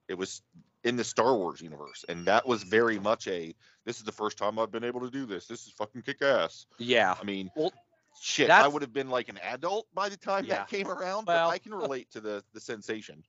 it 0.10 0.18
was 0.18 0.42
in 0.84 0.96
the 0.98 1.04
Star 1.04 1.36
Wars 1.38 1.62
universe 1.62 2.04
and 2.10 2.26
that 2.26 2.46
was 2.48 2.64
very 2.64 3.00
much 3.00 3.28
a 3.28 3.54
this 3.86 3.98
is 3.98 4.04
the 4.04 4.12
first 4.12 4.38
time 4.38 4.60
I've 4.60 4.72
been 4.72 4.84
able 4.84 5.02
to 5.02 5.10
do 5.10 5.26
this 5.26 5.46
this 5.48 5.66
is 5.68 5.74
fucking 5.74 6.02
kick 6.02 6.22
ass 6.22 6.66
Yeah. 6.78 7.16
I 7.20 7.24
mean 7.24 7.50
Well, 7.56 7.72
shit 8.22 8.50
I 8.50 8.68
would 8.68 8.82
have 8.82 8.94
been 8.94 9.10
like 9.10 9.30
an 9.30 9.38
adult 9.44 9.88
by 9.94 10.10
the 10.10 10.18
time 10.18 10.46
Yeah. 10.46 10.56
that 10.56 10.68
came 10.70 10.88
around 10.88 11.26
Well- 11.28 11.48
but 11.48 11.54
I 11.54 11.58
can 11.60 11.74
relate 11.74 12.10
to 12.12 12.20
the 12.22 12.44
the 12.54 12.60
sensation 12.60 13.24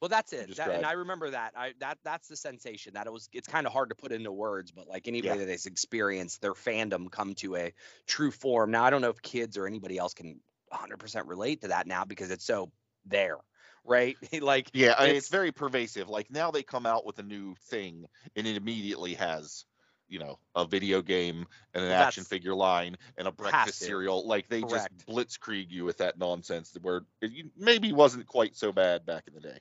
Well, 0.00 0.08
that's 0.08 0.32
it. 0.32 0.56
That, 0.56 0.70
and 0.70 0.84
I 0.84 0.92
remember 0.94 1.30
that. 1.30 1.52
I 1.56 1.74
that 1.78 1.98
that's 2.02 2.26
the 2.26 2.34
sensation 2.36 2.94
that 2.94 3.06
it 3.06 3.12
was. 3.12 3.28
It's 3.32 3.46
kind 3.46 3.68
of 3.68 3.72
hard 3.72 3.88
to 3.90 3.94
put 3.94 4.10
into 4.10 4.32
words, 4.32 4.72
but 4.72 4.88
like 4.88 5.06
anybody 5.06 5.38
Yeah. 5.38 5.44
that 5.46 5.48
has 5.52 5.66
experienced 5.66 6.40
their 6.40 6.54
fandom 6.54 7.08
come 7.08 7.36
to 7.36 7.54
a 7.54 7.72
true 8.08 8.32
form. 8.32 8.72
Now, 8.72 8.82
I 8.82 8.90
don't 8.90 9.00
know 9.00 9.10
if 9.10 9.22
kids 9.22 9.56
or 9.56 9.68
anybody 9.68 9.98
else 9.98 10.12
can 10.12 10.40
100% 10.72 11.28
relate 11.28 11.60
to 11.60 11.68
that 11.68 11.86
now 11.86 12.04
because 12.04 12.32
it's 12.32 12.44
so 12.44 12.72
there, 13.04 13.36
right? 13.84 14.16
like 14.40 14.70
Yeah, 14.72 14.92
It's- 15.02 15.16
it's 15.16 15.28
very 15.28 15.52
pervasive. 15.52 16.08
Like 16.08 16.30
now 16.30 16.50
they 16.50 16.62
come 16.62 16.86
out 16.86 17.04
with 17.06 17.18
a 17.18 17.22
new 17.22 17.54
thing, 17.68 18.06
and 18.36 18.46
it 18.46 18.56
immediately 18.56 19.14
has, 19.14 19.64
you 20.08 20.18
know, 20.18 20.38
a 20.54 20.64
video 20.66 21.02
game 21.02 21.46
and 21.74 21.84
an 21.84 21.90
action 21.92 22.24
figure 22.24 22.54
line 22.54 22.96
and 23.16 23.26
a 23.26 23.32
breakfast 23.32 23.78
cereal. 23.78 24.26
Like 24.26 24.48
they 24.48 24.62
Correct. 24.62 24.92
just 24.98 25.06
blitzkrieg 25.06 25.70
you 25.70 25.84
with 25.84 25.98
that 25.98 26.18
nonsense 26.18 26.76
where 26.80 27.02
it 27.20 27.46
maybe 27.56 27.92
wasn't 27.92 28.26
quite 28.26 28.56
so 28.56 28.72
bad 28.72 29.06
back 29.06 29.24
in 29.26 29.34
the 29.34 29.40
day. 29.40 29.58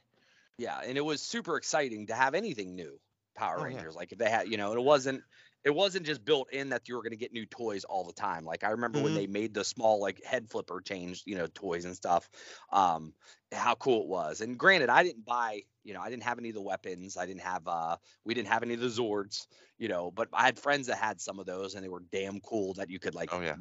Yeah, 0.57 0.79
and 0.85 0.97
it 0.97 1.01
was 1.01 1.21
super 1.21 1.57
exciting 1.57 2.07
to 2.07 2.13
have 2.13 2.35
anything 2.35 2.75
new 2.75 2.99
Power 3.41 3.59
Oh, 3.59 3.65
yeah. 3.67 3.83
Rangers. 3.83 3.95
Like 3.95 4.11
if 4.11 4.17
they 4.17 4.29
had, 4.29 4.47
you 4.49 4.57
know, 4.57 4.73
it 4.73 4.81
wasn't 4.81 5.23
it 5.63 5.71
wasn't 5.71 6.05
just 6.05 6.25
built 6.25 6.51
in 6.51 6.69
that 6.69 6.87
you 6.87 6.95
were 6.95 7.01
going 7.03 7.11
to 7.11 7.17
get 7.17 7.31
new 7.33 7.45
toys 7.45 7.83
all 7.83 8.05
the 8.05 8.13
time. 8.13 8.45
Like 8.45 8.63
I 8.63 8.69
remember 8.71 8.99
when 8.99 9.13
Mhm. 9.13 9.21
they 9.21 9.27
made 9.27 9.53
the 9.53 9.63
small 9.63 9.99
like 10.01 10.23
head 10.23 10.49
flipper 10.49 10.81
change, 10.81 11.23
you 11.25 11.35
know, 11.37 11.47
toys 11.47 11.85
and 11.85 11.95
stuff. 11.95 12.29
Um 12.71 13.13
how 13.51 13.75
cool 13.75 14.01
it 14.03 14.07
was. 14.07 14.41
And 14.41 14.57
granted, 14.57 14.89
I 14.89 15.03
didn't 15.03 15.25
buy, 15.25 15.63
you 15.83 15.93
know, 15.93 16.01
I 16.01 16.09
didn't 16.09 16.23
have 16.23 16.39
any 16.39 16.49
of 16.49 16.55
the 16.55 16.61
weapons. 16.61 17.17
I 17.17 17.25
didn't 17.25 17.41
have 17.41 17.67
uh 17.67 17.97
we 18.25 18.33
didn't 18.33 18.49
have 18.49 18.63
any 18.63 18.73
of 18.75 18.79
the 18.79 18.87
Zords, 18.87 19.47
you 19.77 19.87
know, 19.89 20.11
but 20.11 20.29
I 20.33 20.43
had 20.45 20.57
friends 20.59 20.87
that 20.87 20.97
had 20.97 21.19
some 21.21 21.39
of 21.39 21.45
those 21.45 21.75
and 21.75 21.83
they 21.83 21.89
were 21.89 22.03
damn 22.11 22.39
cool 22.41 22.73
that 22.75 22.89
you 22.89 22.99
could 22.99 23.15
like 23.15 23.31
Oh, 23.31 23.41
yeah. 23.41 23.57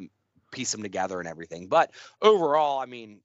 piece 0.53 0.73
them 0.73 0.83
together 0.83 1.19
and 1.21 1.29
everything. 1.29 1.69
But 1.69 1.93
overall, 2.23 2.79
I 2.81 2.87
mean, 2.87 3.23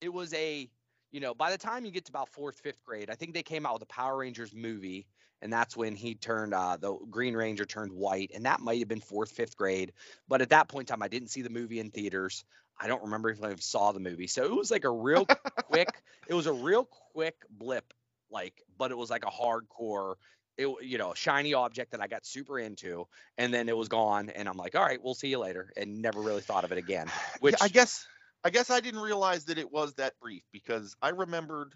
it 0.00 0.10
was 0.10 0.34
a 0.34 0.70
you 1.12 1.20
know, 1.20 1.34
by 1.34 1.50
the 1.50 1.58
time 1.58 1.86
you 1.86 1.90
get 1.92 2.04
to 2.06 2.12
about 2.12 2.28
fourth, 2.28 2.60
fifth 2.60 2.82
grade, 2.84 3.10
I 3.10 3.14
think 3.14 3.34
they 3.34 3.42
came 3.42 3.66
out 3.66 3.74
with 3.74 3.82
a 3.82 3.86
Power 3.86 4.18
Rangers 4.18 4.54
movie, 4.54 5.08
and 5.42 5.52
that's 5.52 5.76
when 5.76 5.94
he 5.94 6.14
turned 6.14 6.54
uh, 6.54 6.76
the 6.76 6.96
Green 7.10 7.34
Ranger 7.34 7.64
turned 7.64 7.92
white, 7.92 8.32
and 8.34 8.46
that 8.46 8.60
might 8.60 8.78
have 8.80 8.88
been 8.88 9.00
fourth, 9.00 9.30
fifth 9.30 9.56
grade. 9.56 9.92
But 10.28 10.42
at 10.42 10.50
that 10.50 10.68
point 10.68 10.88
in 10.88 10.94
time, 10.94 11.02
I 11.02 11.08
didn't 11.08 11.28
see 11.28 11.42
the 11.42 11.50
movie 11.50 11.80
in 11.80 11.90
theaters. 11.90 12.44
I 12.80 12.86
don't 12.86 13.02
remember 13.02 13.30
if 13.30 13.42
I 13.42 13.54
saw 13.56 13.92
the 13.92 14.00
movie, 14.00 14.26
so 14.26 14.44
it 14.44 14.54
was 14.54 14.70
like 14.70 14.84
a 14.84 14.90
real 14.90 15.26
quick. 15.66 15.88
It 16.28 16.34
was 16.34 16.46
a 16.46 16.52
real 16.52 16.86
quick 17.14 17.36
blip, 17.48 17.94
like, 18.30 18.62
but 18.76 18.90
it 18.90 18.98
was 18.98 19.08
like 19.08 19.24
a 19.24 19.30
hardcore. 19.30 20.16
It, 20.58 20.68
you 20.82 20.98
know, 20.98 21.14
shiny 21.14 21.54
object 21.54 21.92
that 21.92 22.02
I 22.02 22.06
got 22.06 22.26
super 22.26 22.58
into, 22.58 23.06
and 23.38 23.54
then 23.54 23.66
it 23.70 23.74
was 23.74 23.88
gone, 23.88 24.28
and 24.28 24.46
I'm 24.46 24.58
like, 24.58 24.76
all 24.76 24.82
right, 24.82 25.02
we'll 25.02 25.14
see 25.14 25.28
you 25.28 25.38
later, 25.38 25.72
and 25.74 26.02
never 26.02 26.20
really 26.20 26.42
thought 26.42 26.64
of 26.64 26.72
it 26.72 26.76
again. 26.76 27.06
Which 27.40 27.54
I 27.62 27.68
guess 27.68 28.06
I 28.44 28.50
guess 28.50 28.68
I 28.68 28.80
didn't 28.80 29.00
realize 29.00 29.46
that 29.46 29.56
it 29.56 29.72
was 29.72 29.94
that 29.94 30.20
brief 30.20 30.42
because 30.52 30.94
I 31.00 31.10
remembered 31.10 31.74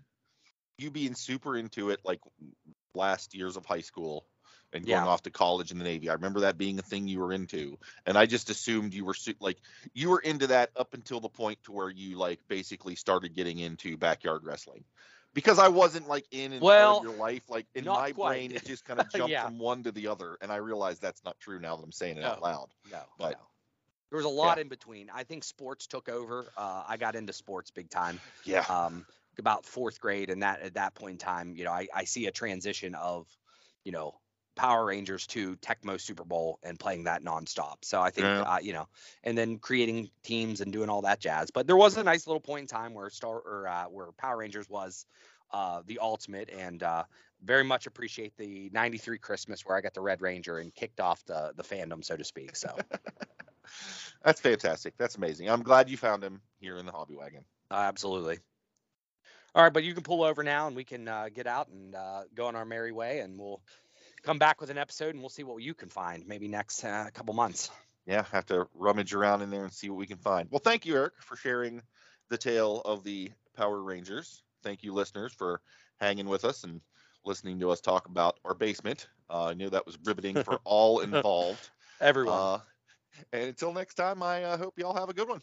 you 0.79 0.91
being 0.91 1.15
super 1.15 1.57
into 1.57 1.91
it 1.91 2.01
like 2.05 2.21
last 2.95 3.35
years 3.35 3.57
of 3.57 3.65
high 3.67 3.81
school 3.81 4.27
and 4.73 4.87
going 4.87 5.05
Yeah. 5.05 5.07
off 5.07 5.23
to 5.25 5.31
college 5.31 5.71
in 5.71 5.79
the 5.79 5.85
Navy. 5.85 6.09
I 6.09 6.15
remember 6.15 6.41
that 6.41 6.57
being 6.57 6.79
a 6.79 6.83
thing 6.83 7.07
you 7.07 7.21
were 7.21 7.33
into, 7.33 7.79
and 8.07 8.17
I 8.17 8.27
just 8.27 8.49
assumed 8.51 8.95
you 8.95 9.05
were 9.05 9.15
like 9.41 9.59
you 9.93 10.09
were 10.11 10.21
into 10.21 10.47
that 10.49 10.71
up 10.77 10.95
until 10.95 11.21
the 11.21 11.29
point 11.29 11.63
to 11.65 11.73
where 11.73 11.91
you 11.91 12.17
like 12.17 12.41
basically 12.49 12.95
started 12.95 13.35
getting 13.35 13.59
into 13.59 13.97
backyard 13.97 14.45
wrestling. 14.45 14.85
Because 15.35 15.59
I 15.59 15.69
wasn't 15.69 16.09
like 16.09 16.27
in 16.31 16.53
and 16.53 16.61
Well, 16.63 16.99
of 16.99 17.05
your 17.05 17.15
life, 17.15 17.43
like 17.49 17.67
in 17.75 17.87
my 17.87 18.13
quite. 18.13 18.29
brain, 18.33 18.53
it 18.53 18.67
just 18.67 18.85
kind 18.87 19.01
of 19.01 19.11
jumped 19.11 19.31
Yeah. 19.31 19.45
from 19.45 19.59
one 19.59 19.83
to 19.85 19.93
the 19.93 20.09
other, 20.09 20.37
and 20.43 20.53
I 20.53 20.57
realized 20.57 21.01
that's 21.01 21.25
not 21.25 21.39
true 21.41 21.59
now 21.59 21.77
that 21.77 21.83
I'm 21.83 21.93
saying 21.93 22.19
it 22.19 22.25
out 22.25 22.43
loud. 22.43 22.69
No, 22.91 23.03
But- 23.19 23.33
no. 23.33 23.47
There 24.11 24.19
was 24.19 24.27
a 24.27 24.29
lot 24.29 24.59
in 24.59 24.69
between. 24.69 25.09
I 25.09 25.25
think 25.25 25.43
sports 25.43 25.87
took 25.87 26.11
over. 26.11 26.53
Uh, 26.55 26.85
I 26.87 26.99
got 26.99 27.15
into 27.17 27.33
sports 27.33 27.71
big 27.71 27.89
time. 27.89 28.21
Yeah, 28.45 28.61
Um, 28.69 29.07
about 29.39 29.65
fourth 29.67 30.01
grade, 30.01 30.31
and 30.31 30.43
that 30.43 30.61
at 30.61 30.75
that 30.75 30.95
point 30.95 31.13
in 31.13 31.19
time, 31.19 31.55
you 31.57 31.65
know, 31.65 31.73
I, 31.73 31.89
I 31.95 32.05
see 32.05 32.27
a 32.27 32.31
transition 32.31 32.95
of, 32.95 33.27
you 33.85 33.93
know, 33.93 34.15
Power 34.55 34.85
Rangers 34.85 35.27
to 35.29 35.57
Tecmo 35.57 35.99
Super 35.99 36.25
Bowl 36.25 36.59
and 36.63 36.79
playing 36.79 37.05
that 37.05 37.23
nonstop. 37.25 37.77
So 37.85 38.01
I 38.03 38.11
think, 38.11 38.27
Yeah. 38.27 38.43
uh, 38.43 38.59
you 38.63 38.75
know, 38.75 38.87
and 39.25 39.37
then 39.37 39.59
creating 39.59 40.11
teams 40.23 40.61
and 40.61 40.73
doing 40.73 40.91
all 40.91 41.03
that 41.03 41.21
jazz. 41.21 41.51
But 41.51 41.67
there 41.67 41.77
was 41.77 41.97
a 41.97 42.05
nice 42.05 42.27
little 42.27 42.41
point 42.41 42.63
in 42.63 42.67
time 42.67 42.93
where 42.93 43.09
Star 43.09 43.39
or 43.39 43.67
uh, 43.69 43.85
where 43.85 44.13
Power 44.13 44.37
Rangers 44.39 44.69
was 44.69 45.07
uh, 45.53 45.83
the 45.87 45.99
ultimate, 46.01 46.51
and 46.51 46.83
uh, 46.83 47.05
very 47.43 47.65
much 47.65 47.87
appreciate 47.87 48.37
the 48.37 48.71
'93 48.73 49.19
Christmas 49.19 49.65
where 49.65 49.77
I 49.77 49.81
got 49.81 49.95
the 49.95 50.01
Red 50.03 50.21
Ranger 50.21 50.59
and 50.59 50.75
kicked 50.75 51.01
off 51.01 51.25
the 51.25 51.53
the 51.57 51.63
fandom, 51.63 52.05
so 52.05 52.17
to 52.17 52.25
speak. 52.25 52.57
So. 52.57 52.77
That's 54.23 54.41
fantastic. 54.41 54.95
That's 54.99 55.17
amazing. 55.17 55.49
I'm 55.51 55.63
glad 55.63 55.89
you 55.89 55.97
found 55.97 56.23
him 56.23 56.43
here 56.61 56.77
in 56.77 56.87
the 56.87 56.93
hobby 56.93 57.17
wagon. 57.17 57.45
Absolutely. 57.71 58.39
All 59.55 59.63
right, 59.63 59.73
but 59.73 59.85
you 59.85 59.93
can 59.93 60.03
pull 60.03 60.25
over 60.25 60.43
now, 60.43 60.67
and 60.67 60.75
we 60.75 60.85
can 60.85 61.07
uh, 61.07 61.29
get 61.33 61.47
out 61.47 61.69
and 61.69 61.95
uh, 61.95 62.23
go 62.35 62.47
on 62.47 62.57
our 62.57 62.65
merry 62.65 62.91
way, 62.93 63.21
and 63.21 63.39
we'll 63.39 63.61
come 64.23 64.39
back 64.39 64.61
with 64.61 64.71
an 64.71 64.79
episode, 64.79 65.11
and 65.11 65.21
we'll 65.21 65.29
see 65.29 65.45
what 65.45 65.63
you 65.63 65.75
can 65.75 65.91
find 65.91 66.27
maybe 66.27 66.49
next 66.49 66.83
uh, 66.85 67.09
couple 67.13 67.35
months. 67.35 67.71
Yeah, 68.07 68.25
have 68.33 68.47
to 68.47 68.67
rummage 68.75 69.13
around 69.13 69.43
in 69.43 69.51
there 69.51 69.65
and 69.65 69.73
see 69.73 69.91
what 69.91 69.99
we 69.99 70.07
can 70.07 70.17
find. 70.17 70.49
Well, 70.51 70.61
thank 70.65 70.87
you, 70.87 70.97
Eric, 70.97 71.15
for 71.21 71.37
sharing 71.37 71.83
the 72.31 72.39
tale 72.39 72.81
of 72.85 73.05
the 73.05 73.31
Power 73.55 73.83
Rangers. 73.83 74.43
Thank 74.63 74.83
you, 74.83 74.95
listeners, 74.95 75.33
for 75.33 75.61
hanging 76.01 76.29
with 76.29 76.45
us 76.45 76.65
and 76.65 76.81
listening 77.25 77.61
to 77.61 77.71
us 77.71 77.81
talk 77.81 78.07
about 78.07 78.39
our 78.45 78.55
basement. 78.55 79.07
Uh, 79.29 79.49
I 79.49 79.55
knew 79.55 79.69
that 79.71 79.87
was 79.87 79.99
riveting 80.05 80.43
for 80.43 80.61
all 80.65 81.01
involved. 81.01 81.69
Everyone, 82.01 82.39
Uh, 82.39 82.59
and 83.33 83.45
until 83.45 83.73
next 83.73 83.95
time, 83.95 84.23
I 84.23 84.45
uh, 84.45 84.57
hope 84.57 84.79
y'all 84.79 84.97
have 84.97 85.11
a 85.11 85.15
good 85.15 85.29
one. 85.29 85.43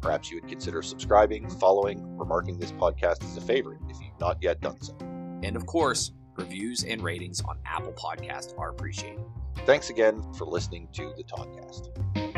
Perhaps 0.00 0.30
you 0.30 0.40
would 0.40 0.48
consider 0.48 0.82
subscribing, 0.82 1.48
following, 1.48 2.04
or 2.18 2.24
marking 2.24 2.58
this 2.58 2.72
podcast 2.72 3.24
as 3.24 3.36
a 3.36 3.40
favorite 3.40 3.80
if 3.88 4.00
you've 4.00 4.18
not 4.20 4.38
yet 4.40 4.60
done 4.60 4.80
so. 4.80 4.96
And 5.42 5.56
of 5.56 5.66
course, 5.66 6.12
reviews 6.36 6.84
and 6.84 7.02
ratings 7.02 7.40
on 7.42 7.58
Apple 7.66 7.92
Podcasts 7.92 8.56
are 8.58 8.70
appreciated. 8.70 9.24
Thanks 9.66 9.90
again 9.90 10.22
for 10.34 10.44
listening 10.44 10.88
to 10.92 11.12
the 11.16 11.24
TodCast. 11.24 12.37